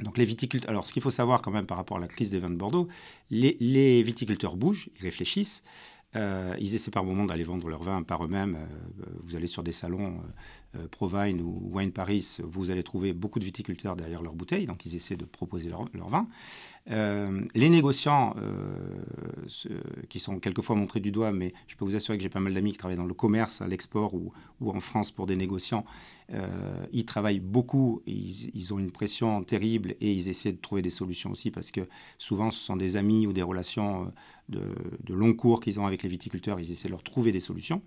Donc 0.00 0.18
les 0.18 0.26
viticulteurs. 0.26 0.70
Alors 0.70 0.86
ce 0.86 0.92
qu'il 0.92 1.00
faut 1.00 1.10
savoir 1.10 1.40
quand 1.40 1.52
même 1.52 1.66
par 1.66 1.78
rapport 1.78 1.96
à 1.96 2.00
la 2.00 2.08
crise 2.08 2.30
des 2.30 2.38
vins 2.38 2.50
de 2.50 2.56
Bordeaux, 2.56 2.86
les, 3.30 4.02
viticulteurs 4.02 4.56
bougent, 4.56 4.90
ils 4.98 5.02
réfléchissent. 5.04 5.64
Euh, 6.14 6.54
ils 6.58 6.74
essaient 6.74 6.90
par 6.90 7.04
moment 7.04 7.24
d'aller 7.24 7.44
vendre 7.44 7.68
leur 7.68 7.82
vin 7.82 8.02
par 8.02 8.24
eux-mêmes. 8.24 8.56
Euh, 8.56 9.04
vous 9.22 9.34
allez 9.34 9.46
sur 9.46 9.62
des 9.62 9.72
salons 9.72 10.20
euh, 10.76 10.86
Provine 10.90 11.40
ou 11.40 11.70
Wine 11.72 11.92
Paris, 11.92 12.38
vous 12.42 12.70
allez 12.70 12.82
trouver 12.82 13.12
beaucoup 13.12 13.38
de 13.38 13.44
viticulteurs 13.44 13.96
derrière 13.96 14.22
leurs 14.22 14.34
bouteilles, 14.34 14.66
donc 14.66 14.84
ils 14.84 14.94
essaient 14.96 15.16
de 15.16 15.24
proposer 15.24 15.70
leur, 15.70 16.08
vin. 16.08 16.26
Les 16.86 17.68
négociants, 17.68 18.34
qui 20.08 20.18
sont 20.18 20.38
quelquefois 20.38 20.76
montrés 20.76 21.00
du 21.00 21.12
doigt, 21.12 21.30
mais 21.30 21.52
je 21.68 21.76
peux 21.76 21.84
vous 21.84 21.94
assurer 21.94 22.16
que 22.16 22.22
j'ai 22.22 22.30
pas 22.30 22.40
mal 22.40 22.54
d'amis 22.54 22.72
qui 22.72 22.78
travaillent 22.78 22.96
dans 22.96 23.04
le 23.04 23.14
commerce, 23.14 23.60
à 23.60 23.68
l'export 23.68 24.14
ou, 24.14 24.32
en 24.66 24.80
France 24.80 25.10
pour 25.10 25.26
des 25.26 25.36
négociants, 25.36 25.84
ils 26.92 27.04
travaillent 27.04 27.40
beaucoup, 27.40 28.02
ils, 28.06 28.72
ont 28.72 28.78
une 28.78 28.90
pression 28.90 29.42
terrible 29.44 29.96
et 30.00 30.12
ils 30.12 30.28
essaient 30.28 30.52
de 30.52 30.60
trouver 30.60 30.80
des 30.80 30.90
solutions 30.90 31.30
aussi 31.30 31.50
parce 31.50 31.70
que 31.70 31.82
souvent 32.18 32.50
ce 32.50 32.58
sont 32.58 32.76
des 32.76 32.96
amis 32.96 33.26
ou 33.26 33.32
des 33.32 33.42
relations 33.42 34.12
de, 34.48 34.62
de 35.04 35.14
long 35.14 35.34
cours 35.34 35.60
qu'ils 35.60 35.78
ont 35.78 35.86
avec 35.86 36.02
les 36.02 36.08
viticulteurs, 36.08 36.58
ils 36.58 36.72
essaient 36.72 36.88
de 36.88 36.92
leur 36.92 37.02
trouver 37.02 37.32
des 37.32 37.40
solutions 37.40 37.82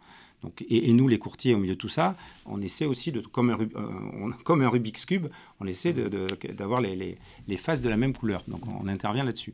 et, 0.70 0.94
nous, 0.94 1.08
les 1.08 1.20
courtiers, 1.20 1.54
au 1.54 1.58
milieu 1.58 1.74
de 1.74 1.80
tout 1.80 1.90
ça, 1.90 2.16
on 2.46 2.62
essaie 2.62 2.86
aussi, 2.86 3.12
de, 3.12 3.22
comme, 3.22 3.50
un, 3.50 3.60
euh, 3.60 4.70
Rubik's 4.70 5.06
Cube, 5.06 5.28
on 5.60 5.68
essaie 5.68 5.94
d'avoir 5.94 6.82
les, 6.82 7.18
les, 7.48 7.58
faces 7.58 7.82
de 7.82 7.90
la 7.90 7.98
même 7.98 8.14
couleur. 8.14 8.44
Donc 8.48 8.62
on, 8.68 8.88
intervient 8.88 9.24
là-dessus. 9.24 9.54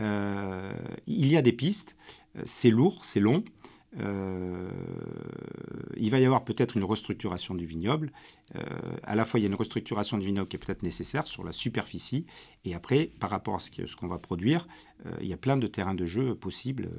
Euh, 0.00 0.72
il 1.06 1.26
y 1.26 1.36
a 1.36 1.42
des 1.42 1.52
pistes, 1.52 1.96
c'est 2.44 2.70
lourd, 2.70 3.04
c'est 3.04 3.20
long. 3.20 3.42
Euh, 3.98 4.68
il 5.96 6.10
va 6.10 6.20
y 6.20 6.26
avoir 6.26 6.44
peut-être 6.44 6.76
une 6.76 6.84
restructuration 6.84 7.54
du 7.54 7.66
vignoble. 7.66 8.12
à 9.02 9.14
la 9.14 9.24
fois, 9.24 9.40
il 9.40 9.44
y 9.44 9.46
a 9.46 9.48
une 9.48 9.54
restructuration 9.54 10.18
du 10.18 10.26
vignoble 10.26 10.48
qui 10.48 10.56
est 10.56 10.58
peut-être 10.58 10.82
nécessaire 10.82 11.26
sur 11.26 11.42
la 11.42 11.52
superficie. 11.52 12.26
Et 12.64 12.74
après, 12.74 13.10
par 13.18 13.30
rapport 13.30 13.56
à 13.56 13.58
ce 13.58 13.96
qu'on 13.96 14.08
va 14.08 14.18
produire, 14.18 14.68
il 15.20 15.26
y 15.26 15.32
a 15.32 15.36
plein 15.36 15.56
de 15.56 15.66
terrains 15.66 15.94
de 15.94 16.06
jeu 16.06 16.34
possibles, 16.34 16.90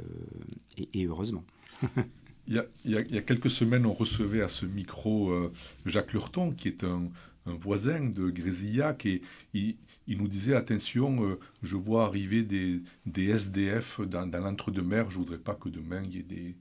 et, 0.77 0.89
et 0.93 1.05
heureusement. 1.05 1.43
Il 2.49 2.65
y, 2.85 2.95
a, 2.97 3.21
quelques 3.21 3.51
semaines, 3.51 3.85
on 3.85 3.93
recevait 3.93 4.41
à 4.41 4.49
ce 4.49 4.65
micro 4.65 5.29
euh, 5.29 5.53
Jacques 5.85 6.13
Lurton, 6.13 6.51
qui 6.51 6.67
est 6.67 6.83
un, 6.83 7.11
voisin 7.45 8.09
de 8.09 8.31
Grésillac, 8.31 9.05
et 9.05 9.21
il, 9.53 9.77
nous 10.07 10.27
disait 10.27 10.55
attention, 10.55 11.23
euh, 11.23 11.39
je 11.61 11.75
vois 11.75 12.05
arriver 12.05 12.41
des, 12.41 12.81
SDF 13.15 14.01
dans, 14.01 14.25
l'entre-deux-mer, 14.25 15.11
je 15.11 15.19
ne 15.19 15.23
voudrais 15.23 15.37
pas 15.37 15.53
que 15.53 15.69
demain 15.69 16.01
il 16.05 16.15
y 16.15 16.19
ait 16.19 16.23
des, 16.23 16.55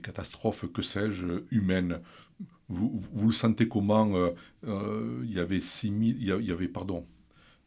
catastrophes, 0.00 0.70
que 0.72 0.82
sais-je, 0.82 1.26
humaines. 1.50 2.00
Vous, 2.68 3.02
le 3.16 3.32
sentez 3.32 3.66
comment 3.66 4.12
euh, 4.14 5.22
Il 5.24 5.32
y 5.32 5.40
avait 5.40 5.60
6 5.60 5.88
il 5.88 6.70
pardon, 6.72 7.04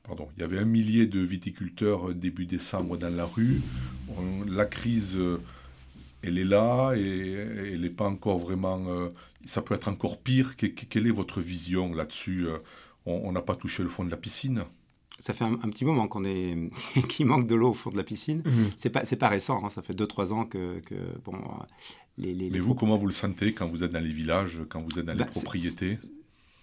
Pardon, 0.04 0.28
il 0.38 0.42
y 0.42 0.44
avait 0.44 0.60
un 0.60 0.66
millier 0.66 1.08
de 1.08 1.20
viticulteurs 1.20 2.14
début 2.14 2.46
décembre 2.46 2.98
dans 2.98 3.14
la 3.14 3.26
rue. 3.26 3.62
la 4.48 4.66
crise 4.66 5.18
elle 6.24 6.38
est 6.38 6.46
là 6.46 6.94
et 6.96 7.32
elle 7.74 7.82
n'est 7.82 7.90
pas 7.90 8.06
encore 8.06 8.40
vraiment. 8.40 8.86
Euh, 8.88 9.10
ça 9.46 9.62
peut 9.62 9.74
être 9.74 9.88
encore 9.88 10.20
pire. 10.20 10.56
quelle 10.56 11.08
est 11.08 11.12
votre 11.12 11.42
vision 11.42 11.94
là-dessus 11.94 12.48
euh, 12.48 12.58
On 13.06 13.32
n'a 13.32 13.42
pas 13.42 13.56
touché 13.56 13.84
le 13.84 13.90
fond 13.90 14.04
de 14.04 14.12
la 14.12 14.18
piscine 14.18 14.66
ça 15.22 15.34
fait 15.34 15.46
un, 15.46 15.56
petit 15.70 15.86
moment 15.86 16.08
qu'on 16.08 16.26
est 16.26 16.58
qu'il 17.10 17.26
manque 17.26 17.48
de 17.48 17.56
l'eau 17.56 17.70
au 17.70 17.74
fond 17.74 17.90
de 17.90 17.98
la 17.98 18.04
piscine. 18.04 18.42
Ce 18.44 18.50
mmh. 18.50 18.72
C'est 18.76 18.90
pas 18.90 19.06
c'est 19.06 19.16
pas 19.16 19.30
récent. 19.30 19.64
Hein. 19.64 19.70
ça 19.70 19.82
fait 19.82 19.94
2-3 19.94 20.34
ans 20.34 20.46
que, 20.46 20.80
que 20.80 20.96
bon. 21.24 21.38
Les, 22.18 22.34
les, 22.34 22.50
Mais 22.50 22.60
vous, 22.60 22.76
comment 22.76 22.98
vous 22.98 23.08
le 23.08 23.14
sentez 23.14 23.54
quand 23.54 23.68
vous 23.68 23.84
êtes 23.84 23.92
dans 23.92 24.04
les 24.04 24.12
villages, 24.12 24.62
quand 24.70 24.82
vous 24.82 25.00
êtes 25.00 25.06
dans 25.06 25.14
les 25.14 25.20
bah, 25.20 25.26
propriétés 25.26 25.98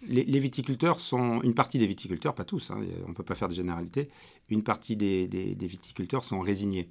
les, 0.03 0.39
viticulteurs 0.39 1.01
sont 1.01 1.43
une 1.43 1.55
partie 1.55 1.79
des 1.81 1.87
viticulteurs, 1.87 2.33
pas 2.33 2.45
tous. 2.45 2.71
Hein, 2.71 2.81
on 3.05 3.09
ne 3.09 3.15
peut 3.15 3.25
pas 3.25 3.35
faire 3.35 3.49
de 3.49 3.55
généralité. 3.55 4.09
Une 4.49 4.63
partie 4.63 4.95
des, 4.95 5.27
des 5.27 5.67
viticulteurs 5.67 6.25
sont 6.25 6.39
résignés. 6.39 6.89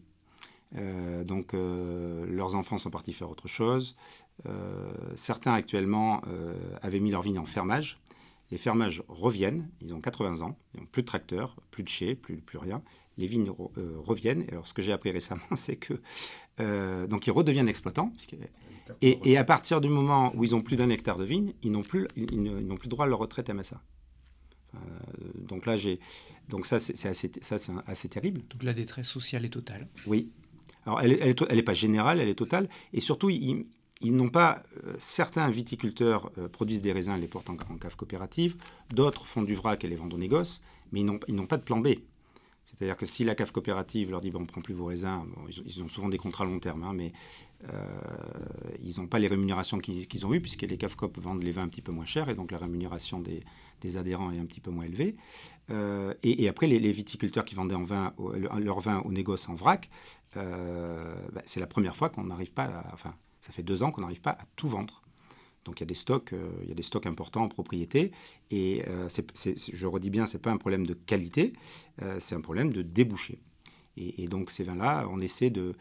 Euh, 0.76 1.24
donc 1.24 1.54
euh, 1.54 2.26
leurs 2.28 2.56
enfants 2.56 2.78
sont 2.78 2.90
partis 2.90 3.14
faire 3.14 3.30
autre 3.30 3.48
chose. 3.48 3.96
Euh, 4.48 4.92
certains 5.16 5.54
actuellement 5.54 6.22
avaient 6.82 7.00
mis 7.00 7.12
leur 7.12 7.22
vigne 7.22 7.40
en 7.40 7.46
fermage. 7.46 8.00
Les 8.52 8.58
fermages 8.58 9.04
reviennent, 9.08 9.70
ils 9.82 9.94
ont 9.94 10.02
80 10.02 10.42
ans, 10.42 10.58
ils 10.74 10.80
n'ont 10.80 10.86
plus 10.86 11.02
de 11.02 11.08
tracteur, 11.08 11.58
plus 11.72 11.84
de 11.84 11.90
chais, 11.90 12.16
plus, 12.16 12.38
plus 12.38 12.58
rien. 12.58 12.82
Les 13.18 13.28
vignes 13.28 13.50
reviennent. 13.50 14.46
alors 14.50 14.68
ce 14.68 14.74
que 14.74 14.82
j'ai 14.82 14.92
appris 14.92 15.12
récemment, 15.12 15.42
c'est 15.56 15.76
que 15.76 15.96
donc 17.08 17.28
ils 17.28 17.32
redeviennent 17.32 17.68
exploitants. 17.68 18.14
Et, 19.02 19.20
et, 19.26 19.38
à 19.38 19.44
partir 19.44 19.82
du 19.82 19.90
moment 19.90 20.32
où 20.36 20.44
ils 20.44 20.56
ont 20.56 20.62
plus 20.62 20.78
d'un 20.78 20.90
hectare 20.90 21.18
de 21.18 21.26
vigne, 21.26 21.54
ils 21.62 21.72
n'ont 21.72 21.84
plus, 21.84 22.08
ils, 22.16 22.42
n'ont 22.42 22.78
plus 22.78 22.88
droit 22.88 23.06
à 23.06 23.08
leur 23.08 23.20
retraite 23.20 23.50
MSA. 23.50 23.82
donc 25.36 25.66
là, 25.66 25.76
j'ai, 25.76 26.00
donc 26.48 26.66
ça, 26.66 26.80
c'est 26.80 27.08
assez, 27.08 27.32
ça, 27.42 27.58
c'est 27.58 27.72
assez 27.86 28.08
terrible. 28.08 28.42
Donc 28.50 28.64
la 28.64 28.74
détresse 28.74 29.08
sociale 29.08 29.46
est 29.46 29.50
totale. 29.50 29.90
Oui, 30.06 30.32
alors, 30.88 31.02
elle 31.02 31.36
n'est 31.52 31.64
pas 31.64 31.74
générale, 31.74 32.22
elle 32.22 32.30
est 32.30 32.36
totale. 32.36 32.70
Et 32.94 33.02
surtout, 33.02 33.30
ils, 34.02 34.16
n'ont 34.16 34.30
pas. 34.30 34.64
Euh, 34.86 34.94
certains 34.98 35.50
viticulteurs 35.50 36.32
euh, 36.38 36.48
produisent 36.48 36.82
des 36.82 36.92
raisins 36.92 37.16
et 37.16 37.20
les 37.20 37.28
portent 37.28 37.50
en, 37.50 37.56
cave 37.56 37.96
coopérative. 37.96 38.56
D'autres 38.92 39.26
font 39.26 39.42
du 39.42 39.56
vrac 39.56 39.84
et 39.84 39.88
les 39.88 39.96
vendent 39.96 40.14
au 40.14 40.18
négoce. 40.18 40.62
Mais 40.92 41.02
ils 41.02 41.36
n'ont 41.36 41.48
pas 41.48 41.58
de 41.58 41.64
plan 41.64 41.80
B. 41.80 41.90
C'est-à-dire 42.66 42.98
que 42.98 43.06
si 43.06 43.24
la 43.24 43.34
cave 43.34 43.52
coopérative 43.52 44.12
leur 44.12 44.22
dit 44.22 44.30
bon, 44.30 44.40
on 44.40 44.42
ne 44.44 44.48
prend 44.48 44.62
plus 44.62 44.74
vos 44.74 44.86
raisins, 44.86 45.24
ils, 45.66 45.82
ont 45.82 45.88
souvent 45.88 46.10
des 46.10 46.18
contrats 46.18 46.46
long 46.46 46.60
terme, 46.60 46.84
hein, 46.84 46.94
mais 46.94 47.12
euh, 47.64 47.68
ils 48.84 49.00
n'ont 49.00 49.08
pas 49.08 49.20
les 49.20 49.28
rémunérations 49.28 49.80
qu'ils 49.80 50.26
ont 50.26 50.34
eues, 50.34 50.42
puisque 50.42 50.62
les 50.62 50.78
caves 50.78 50.96
coop 50.96 51.18
vendent 51.18 51.44
les 51.44 51.52
vins 51.52 51.64
un 51.64 51.70
petit 51.70 51.82
peu 51.82 51.92
moins 51.92 52.06
cher, 52.06 52.30
et 52.30 52.36
donc 52.36 52.52
la 52.52 52.58
rémunération 52.58 53.20
des, 53.20 53.98
adhérents 53.98 54.32
est 54.32 54.40
un 54.40 54.46
petit 54.46 54.60
peu 54.60 54.70
moins 54.70 54.86
élevée. 54.86 55.16
et, 56.24 56.50
après, 56.50 56.68
les, 56.68 56.92
viticulteurs 56.92 57.46
qui 57.46 57.56
vendaient 57.56 57.76
en 57.76 57.84
vin, 57.84 58.14
leur 58.60 58.80
vin 58.80 59.00
au 59.00 59.12
négoce 59.12 59.50
en 59.50 59.56
vrac, 59.56 59.90
bah, 60.36 61.42
c'est 61.46 61.60
la 61.60 61.68
première 61.68 61.96
fois 61.96 62.10
qu'on 62.10 62.26
n'arrive 62.26 62.52
pas, 62.52 62.66
à, 62.66 62.96
ça 63.48 63.54
fait 63.54 63.64
deux 63.64 63.82
ans 63.82 63.92
qu'on 63.92 64.02
n'arrive 64.02 64.20
pas 64.20 64.32
à 64.32 64.46
tout 64.58 64.68
vendre. 64.68 65.02
Donc 65.64 65.80
il 65.80 65.84
y 65.84 65.84
a 65.84 65.88
des 65.88 65.94
stocks, 65.94 66.34
euh, 66.34 66.50
il 66.64 66.70
y 66.70 66.72
a 66.72 66.76
des 66.76 66.84
stocks 66.84 67.06
importants 67.06 67.44
en 67.44 67.48
propriété. 67.48 68.12
Et 68.52 68.84
euh, 68.88 69.08
je 69.74 69.88
redis 69.88 70.10
bien, 70.10 70.26
c'est 70.26 70.42
pas 70.42 70.52
un 70.52 70.58
problème 70.58 70.86
de 70.86 70.94
qualité, 70.94 71.54
c'est 72.20 72.36
un 72.36 72.42
problème 72.42 72.74
de 72.74 72.82
débouché. 72.82 73.40
Et, 73.98 74.28
donc 74.28 74.52
ces 74.52 74.64
vins-là, 74.64 75.08
on 75.10 75.22
essaie 75.22 75.50
de... 75.50 75.74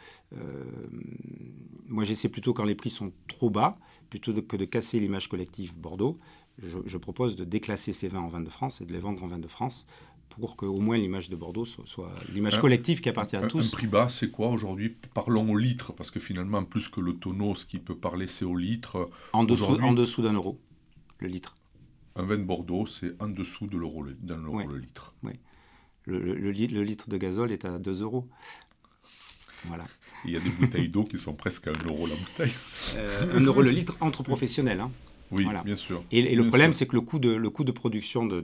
moi 1.86 2.04
j'essaie 2.04 2.30
plutôt 2.30 2.54
quand 2.54 2.64
les 2.64 2.74
prix 2.74 2.88
sont 2.88 3.12
trop 3.28 3.50
bas, 3.50 3.78
plutôt 4.08 4.32
que 4.40 4.56
de 4.56 4.64
casser 4.64 5.00
l'image 5.00 5.28
collective 5.28 5.74
Bordeaux, 5.76 6.18
je, 6.58 6.78
je, 6.86 6.96
propose 6.96 7.36
de 7.36 7.44
déclasser 7.44 7.92
ces 7.92 8.08
vins 8.08 8.22
en 8.22 8.28
vin 8.28 8.40
de 8.40 8.48
France 8.48 8.80
et 8.80 8.86
de 8.86 8.92
les 8.92 8.98
vendre 8.98 9.22
en 9.22 9.26
vin 9.26 9.38
de 9.38 9.48
France 9.48 9.86
pour 10.40 10.56
qu'au 10.56 10.80
moins 10.80 10.96
l'image 10.96 11.28
de 11.30 11.36
Bordeaux 11.36 11.64
soit, 11.64 12.12
l'image 12.32 12.60
collective 12.60 13.00
qui 13.00 13.08
appartient 13.08 13.36
à 13.36 13.46
tous. 13.46 13.72
Un 13.72 13.76
prix 13.76 13.86
bas, 13.86 14.08
c'est 14.08 14.30
quoi 14.30 14.48
aujourd'hui? 14.48 14.94
Parlons 15.14 15.50
au 15.50 15.56
litre, 15.56 15.92
parce 15.92 16.10
que 16.10 16.20
finalement, 16.20 16.64
plus 16.64 16.88
que 16.88 17.00
le 17.00 17.14
tonneau, 17.14 17.54
ce 17.54 17.66
qui 17.66 17.78
peut 17.78 17.96
parler, 17.96 18.26
c'est 18.26 18.44
au 18.44 18.56
litre. 18.56 19.08
En 19.32 19.44
dessous, 19.44 19.78
en 19.80 19.92
dessous 19.92 20.22
d'un 20.22 20.34
euro, 20.34 20.58
le 21.18 21.28
litre. 21.28 21.56
Un 22.16 22.24
vin 22.24 22.38
de 22.38 22.44
Bordeaux, 22.44 22.86
c'est 22.86 23.20
en 23.20 23.28
dessous 23.28 23.66
de 23.66 23.76
l'euro, 23.76 24.04
d'un 24.20 24.42
euro 24.42 24.60
le 24.66 24.78
litre. 24.78 25.14
Oui. 25.22 25.32
Le, 26.04 26.20
le, 26.20 26.50
litre 26.52 27.10
de 27.10 27.16
gazole 27.16 27.50
est 27.50 27.64
à 27.64 27.78
2 27.78 28.02
euros. 28.02 28.28
Voilà. 29.64 29.84
Il 30.24 30.30
y 30.30 30.36
a 30.36 30.40
des 30.40 30.50
bouteilles 30.50 30.88
d'eau 30.88 31.02
qui 31.02 31.18
sont 31.18 31.34
presque 31.34 31.66
à 31.66 31.72
1 31.72 31.88
euro 31.88 32.06
la 32.06 32.14
bouteille. 32.14 32.52
Euh, 32.94 33.36
1 33.36 33.40
euro 33.42 33.60
le 33.60 33.70
litre 33.70 33.96
entre 34.00 34.22
professionnels. 34.22 34.80
Hein. 34.80 34.92
Oui, 35.30 35.46
bien 35.64 35.76
sûr. 35.76 36.04
Et, 36.12 36.34
le 36.34 36.46
problème, 36.46 36.72
c'est 36.72 36.86
que 36.86 36.94
le 36.94 37.00
coût 37.00 37.18
de, 37.18 37.30
le 37.30 37.50
coût 37.50 37.64
de, 37.64 37.72
production, 37.72 38.26
de, 38.26 38.42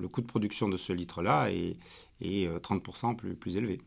le 0.00 0.08
coût 0.08 0.20
de 0.20 0.26
production 0.26 0.68
de 0.68 0.76
ce 0.76 0.92
litre-là 0.92 1.48
est, 1.50 1.76
est, 2.20 2.48
30% 2.48 3.10
euh, 3.10 3.14
plus, 3.14 3.34
plus 3.34 3.56
élevé. 3.56 3.80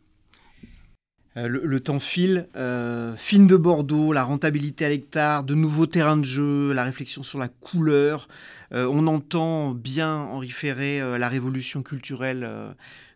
Euh, 1.38 1.48
le, 1.48 1.80
temps 1.80 2.00
file, 2.00 2.48
euh, 2.56 3.16
fine 3.16 3.48
de 3.48 3.56
Bordeaux, 3.56 4.14
la 4.14 4.24
rentabilité 4.24 4.86
à 4.86 4.90
l'hectare, 4.90 5.44
de 5.44 5.54
nouveaux 5.54 5.86
terrains 5.86 6.18
de 6.18 6.26
jeu, 6.26 6.74
la 6.74 6.84
réflexion 6.84 7.24
sur 7.24 7.40
la 7.40 7.48
couleur. 7.48 8.28
on 8.72 9.08
entend 9.08 9.72
bien, 9.72 10.16
Henri 10.16 10.50
Ferré, 10.50 11.00
la 11.18 11.30
révolution 11.30 11.82
culturelle 11.84 12.48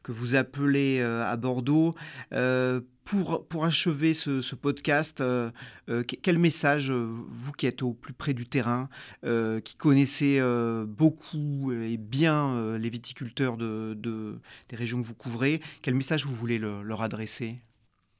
que 0.03 0.11
vous 0.11 0.35
appelez 0.35 1.01
à 1.01 1.35
Bordeaux 1.37 1.95
pour, 3.05 3.45
pour 3.47 3.65
achever 3.65 4.13
ce, 4.13 4.55
podcast, 4.55 5.21
euh, 5.21 5.51
euh, 5.89 6.03
quel 6.03 6.39
message, 6.39 6.91
euh, 6.91 7.07
vous 7.29 7.51
qui 7.51 7.67
êtes 7.67 7.83
au 7.83 7.93
plus 7.93 8.13
près 8.13 8.33
du 8.33 8.45
terrain, 8.45 8.89
qui 9.63 9.75
connaissez 9.75 10.41
beaucoup 10.87 11.71
et 11.71 11.97
bien 11.97 12.77
les 12.77 12.89
viticulteurs 12.89 13.57
de, 13.57 13.97
des 14.69 14.75
régions 14.75 15.01
que 15.01 15.07
vous 15.07 15.15
couvrez, 15.15 15.61
quel 15.81 15.95
message 15.95 16.25
vous 16.25 16.35
voulez 16.35 16.59
leur 16.59 17.01
adresser? 17.01 17.57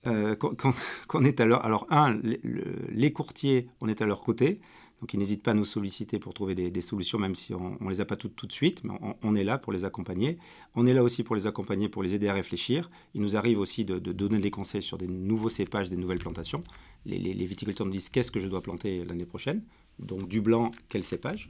Qu'on 0.03 1.25
est 1.25 1.39
à 1.39 1.43
alors 1.43 1.87
un, 1.89 2.19
les, 2.23 3.13
courtiers, 3.13 3.69
on 3.81 3.87
est 3.87 4.01
à 4.01 4.05
leur 4.05 4.21
côté. 4.21 4.59
Donc 5.03 5.13
ils 5.13 5.19
n'hésitent 5.19 5.43
pas 5.43 5.51
à 5.51 5.53
nous 5.53 5.65
solliciter 5.65 6.17
pour 6.17 6.33
trouver 6.33 6.55
des, 6.55 6.79
solutions, 6.79 7.19
même 7.19 7.35
si 7.35 7.53
on 7.53 7.75
ne 7.81 7.89
les 7.89 7.99
a 7.99 8.05
pas 8.05 8.15
toutes 8.15 8.37
tout 8.37 8.47
de 8.47 8.53
suite, 8.53 8.85
mais 8.85 8.93
on, 9.21 9.35
est 9.35 9.43
là 9.43 9.57
pour 9.57 9.73
les 9.73 9.83
accompagner. 9.83 10.37
On 10.75 10.87
est 10.87 10.93
là 10.93 11.03
aussi 11.03 11.23
pour 11.23 11.35
les 11.35 11.45
accompagner, 11.45 11.89
pour 11.89 12.03
les 12.03 12.15
aider 12.15 12.29
à 12.29 12.33
réfléchir. 12.33 12.89
Il 13.13 13.19
nous 13.19 13.35
arrive 13.35 13.59
aussi 13.59 13.83
de, 13.83 13.99
donner 13.99 14.39
des 14.39 14.49
conseils 14.49 14.81
sur 14.81 14.97
des 14.97 15.09
nouveaux 15.09 15.49
cépages, 15.49 15.89
des 15.89 15.97
nouvelles 15.97 16.19
plantations. 16.19 16.63
Les, 17.05 17.33
viticulteurs 17.33 17.85
nous 17.85 17.91
disent 17.91 18.07
qu'est-ce 18.07 18.31
que 18.31 18.39
je 18.39 18.47
dois 18.47 18.61
planter 18.61 19.03
l'année 19.03 19.25
prochaine? 19.25 19.61
Donc 19.99 20.29
du 20.29 20.39
blanc, 20.39 20.71
quel 20.87 21.03
cépage? 21.03 21.49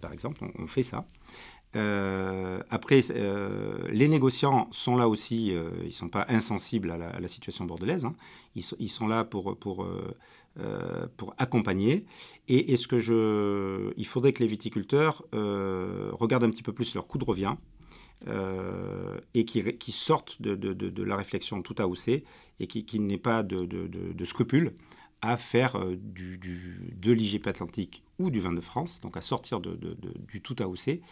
Par 0.00 0.14
exemple, 0.14 0.42
on, 0.58 0.66
fait 0.66 0.82
ça. 0.82 1.06
Euh, 1.76 2.60
après, 2.70 3.00
euh, 3.10 3.78
les 3.90 4.08
négociants 4.08 4.68
sont 4.70 4.96
là 4.96 5.08
aussi, 5.08 5.52
euh, 5.52 5.70
ils 5.82 5.86
ne 5.86 5.90
sont 5.90 6.08
pas 6.08 6.24
insensibles 6.28 6.90
à 6.90 7.20
la, 7.20 7.28
situation 7.28 7.64
bordelaise. 7.64 8.04
Hein. 8.04 8.14
Ils, 8.54 8.90
sont 8.90 9.08
là 9.08 9.24
pour, 9.24 9.56
pour 9.56 9.86
pour 11.16 11.34
accompagner. 11.38 12.04
Et 12.46 12.72
est-ce 12.72 12.86
que 12.86 12.98
je, 12.98 13.92
il 13.96 14.06
faudrait 14.06 14.32
que 14.32 14.42
les 14.42 14.48
viticulteurs 14.48 15.24
regardent 15.32 16.44
un 16.44 16.50
petit 16.50 16.62
peu 16.62 16.72
plus 16.72 16.94
leur 16.94 17.08
coût 17.08 17.18
de 17.18 17.24
revient 17.24 17.56
et 19.34 19.44
qui, 19.44 19.76
qui 19.78 19.90
sortent 19.90 20.40
de, 20.40 20.54
de, 20.54 20.72
de, 20.72 21.02
la 21.02 21.16
réflexion 21.16 21.60
tout 21.62 21.74
à 21.78 21.88
hausser 21.88 22.22
et 22.60 22.68
qui, 22.68 22.86
qui 22.86 23.00
n'aient 23.00 23.18
pas 23.18 23.42
de, 23.42 24.24
scrupules 24.24 24.74
à 25.30 25.36
faire 25.36 25.78
du, 25.96 26.38
du, 26.38 26.92
de 26.96 27.12
l'IGP 27.12 27.46
Atlantique 27.46 28.02
ou 28.18 28.30
du 28.30 28.40
vin 28.40 28.52
de 28.52 28.60
France, 28.60 29.00
donc 29.00 29.16
à 29.16 29.20
sortir 29.20 29.60
du 29.60 30.40
tout 30.40 30.56
à 30.58 30.68
hausser, 30.68 31.02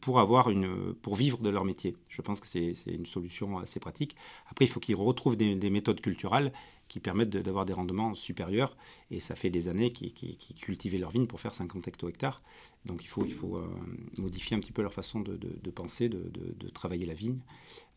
pour, 0.00 0.20
avoir 0.20 0.50
une, 0.50 0.94
pour 0.94 1.14
vivre 1.14 1.38
de 1.38 1.48
leur 1.48 1.64
métier. 1.64 1.96
Je 2.08 2.20
pense 2.22 2.40
que 2.40 2.46
c'est 2.46 2.74
une 2.86 3.06
solution 3.06 3.58
assez 3.58 3.80
pratique. 3.80 4.16
Après, 4.50 4.64
il 4.64 4.68
faut 4.68 4.80
qu'ils 4.80 4.96
retrouvent 4.96 5.36
des, 5.36 5.54
des 5.54 5.70
méthodes 5.70 6.00
culturelles 6.00 6.52
qui 6.88 7.00
permettent 7.00 7.30
d'avoir 7.30 7.66
des 7.66 7.72
rendements 7.72 8.14
supérieurs. 8.14 8.76
Et 9.10 9.20
ça 9.20 9.36
fait 9.36 9.50
des 9.50 9.68
années 9.68 9.92
qu'ils 9.92 10.56
cultivaient 10.56 10.98
leur 10.98 11.10
vigne 11.10 11.26
pour 11.26 11.40
faire 11.40 11.54
50 11.54 11.86
hecto-hectares. 11.86 12.42
Donc 12.84 13.04
il 13.04 13.08
faut, 13.08 13.24
il 13.24 13.32
faut 13.32 13.56
euh, 13.56 13.68
modifier 14.16 14.56
un 14.56 14.60
petit 14.60 14.72
peu 14.72 14.82
leur 14.82 14.92
façon 14.92 15.20
de, 15.20 15.70
penser, 15.70 16.08
de, 16.08 16.68
travailler 16.70 17.06
la 17.06 17.14
vigne. 17.14 17.38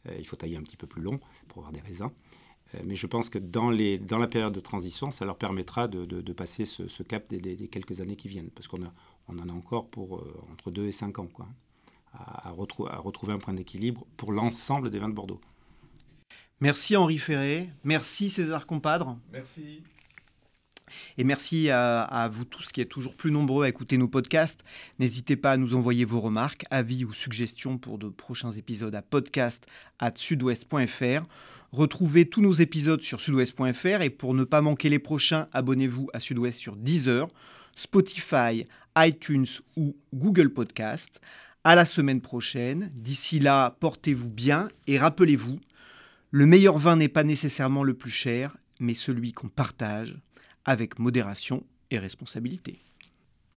Euh, 0.07 0.15
il 0.19 0.27
faut 0.27 0.35
tailler 0.35 0.57
un 0.57 0.63
petit 0.63 0.77
peu 0.77 0.87
plus 0.87 1.01
long 1.01 1.19
pour 1.47 1.59
avoir 1.59 1.71
des 1.71 1.79
raisins. 1.81 2.11
Euh, 2.75 2.79
mais 2.85 2.95
je 2.95 3.07
pense 3.07 3.29
que 3.29 3.39
dans, 3.39 3.69
les, 3.69 3.97
dans 3.97 4.17
la 4.17 4.27
période 4.27 4.53
de 4.53 4.59
transition, 4.59 5.11
ça 5.11 5.25
leur 5.25 5.37
permettra 5.37 5.87
de, 5.87 6.33
passer 6.33 6.65
ce, 6.65 7.03
cap 7.03 7.29
des, 7.29 7.67
quelques 7.67 8.01
années 8.01 8.15
qui 8.15 8.27
viennent. 8.27 8.49
Parce 8.49 8.67
qu'on 8.67 8.81
on 9.27 9.39
en 9.39 9.49
a 9.49 9.53
encore 9.53 9.87
pour 9.87 10.25
entre 10.51 10.71
2 10.71 10.87
et 10.87 10.91
5 10.91 11.19
ans 11.19 11.27
quoi, 11.27 11.47
à, 12.13 12.49
à 12.49 12.51
retrouver 12.51 13.33
un 13.33 13.39
point 13.39 13.53
d'équilibre 13.53 14.05
pour 14.17 14.31
l'ensemble 14.31 14.89
des 14.89 14.99
vins 14.99 15.09
de 15.09 15.13
Bordeaux. 15.13 15.41
Merci 16.61 16.95
Henri 16.95 17.17
Ferré, 17.17 17.69
merci 17.83 18.29
César 18.29 18.67
Compadre. 18.67 19.17
Merci. 19.31 19.81
Et 21.17 21.23
merci 21.23 21.69
à, 21.71 22.29
vous 22.31 22.45
tous 22.45 22.71
qui 22.71 22.81
êtes 22.81 22.89
toujours 22.89 23.15
plus 23.15 23.31
nombreux 23.31 23.65
à 23.65 23.69
écouter 23.69 23.97
nos 23.97 24.07
podcasts. 24.07 24.63
N'hésitez 24.99 25.35
pas 25.35 25.53
à 25.53 25.57
nous 25.57 25.73
envoyer 25.73 26.05
vos 26.05 26.21
remarques, 26.21 26.65
avis 26.69 27.03
ou 27.05 27.13
suggestions 27.13 27.77
pour 27.77 27.97
de 27.97 28.09
prochains 28.09 28.51
épisodes 28.51 28.93
à 28.93 29.01
podcast 29.01 29.65
sudouest.fr. 30.15 31.25
Retrouvez 31.71 32.25
tous 32.25 32.41
nos 32.41 32.51
épisodes 32.51 33.01
sur 33.01 33.21
sudouest.fr 33.21 34.01
et 34.01 34.09
pour 34.09 34.33
ne 34.33 34.43
pas 34.43 34.61
manquer 34.61 34.89
les 34.89 34.99
prochains, 34.99 35.47
abonnez-vous 35.53 36.09
à 36.13 36.19
Sudouest 36.19 36.59
sur 36.59 36.75
Deezer, 36.75 37.29
Spotify, 37.77 38.67
iTunes 38.97 39.47
ou 39.77 39.95
Google 40.13 40.49
Podcast. 40.49 41.21
À 41.63 41.75
la 41.75 41.85
semaine 41.85 42.19
prochaine. 42.19 42.91
D'ici 42.93 43.39
là, 43.39 43.77
portez-vous 43.79 44.29
bien 44.29 44.67
et 44.85 44.99
rappelez-vous, 44.99 45.61
le 46.31 46.45
meilleur 46.45 46.77
vin 46.77 46.97
n'est 46.97 47.07
pas 47.07 47.23
nécessairement 47.23 47.83
le 47.83 47.93
plus 47.93 48.11
cher, 48.11 48.57
mais 48.81 48.93
celui 48.93 49.31
qu'on 49.31 49.47
partage 49.47 50.17
avec 50.65 50.99
modération 50.99 51.63
et 51.89 51.99
responsabilité. 51.99 52.79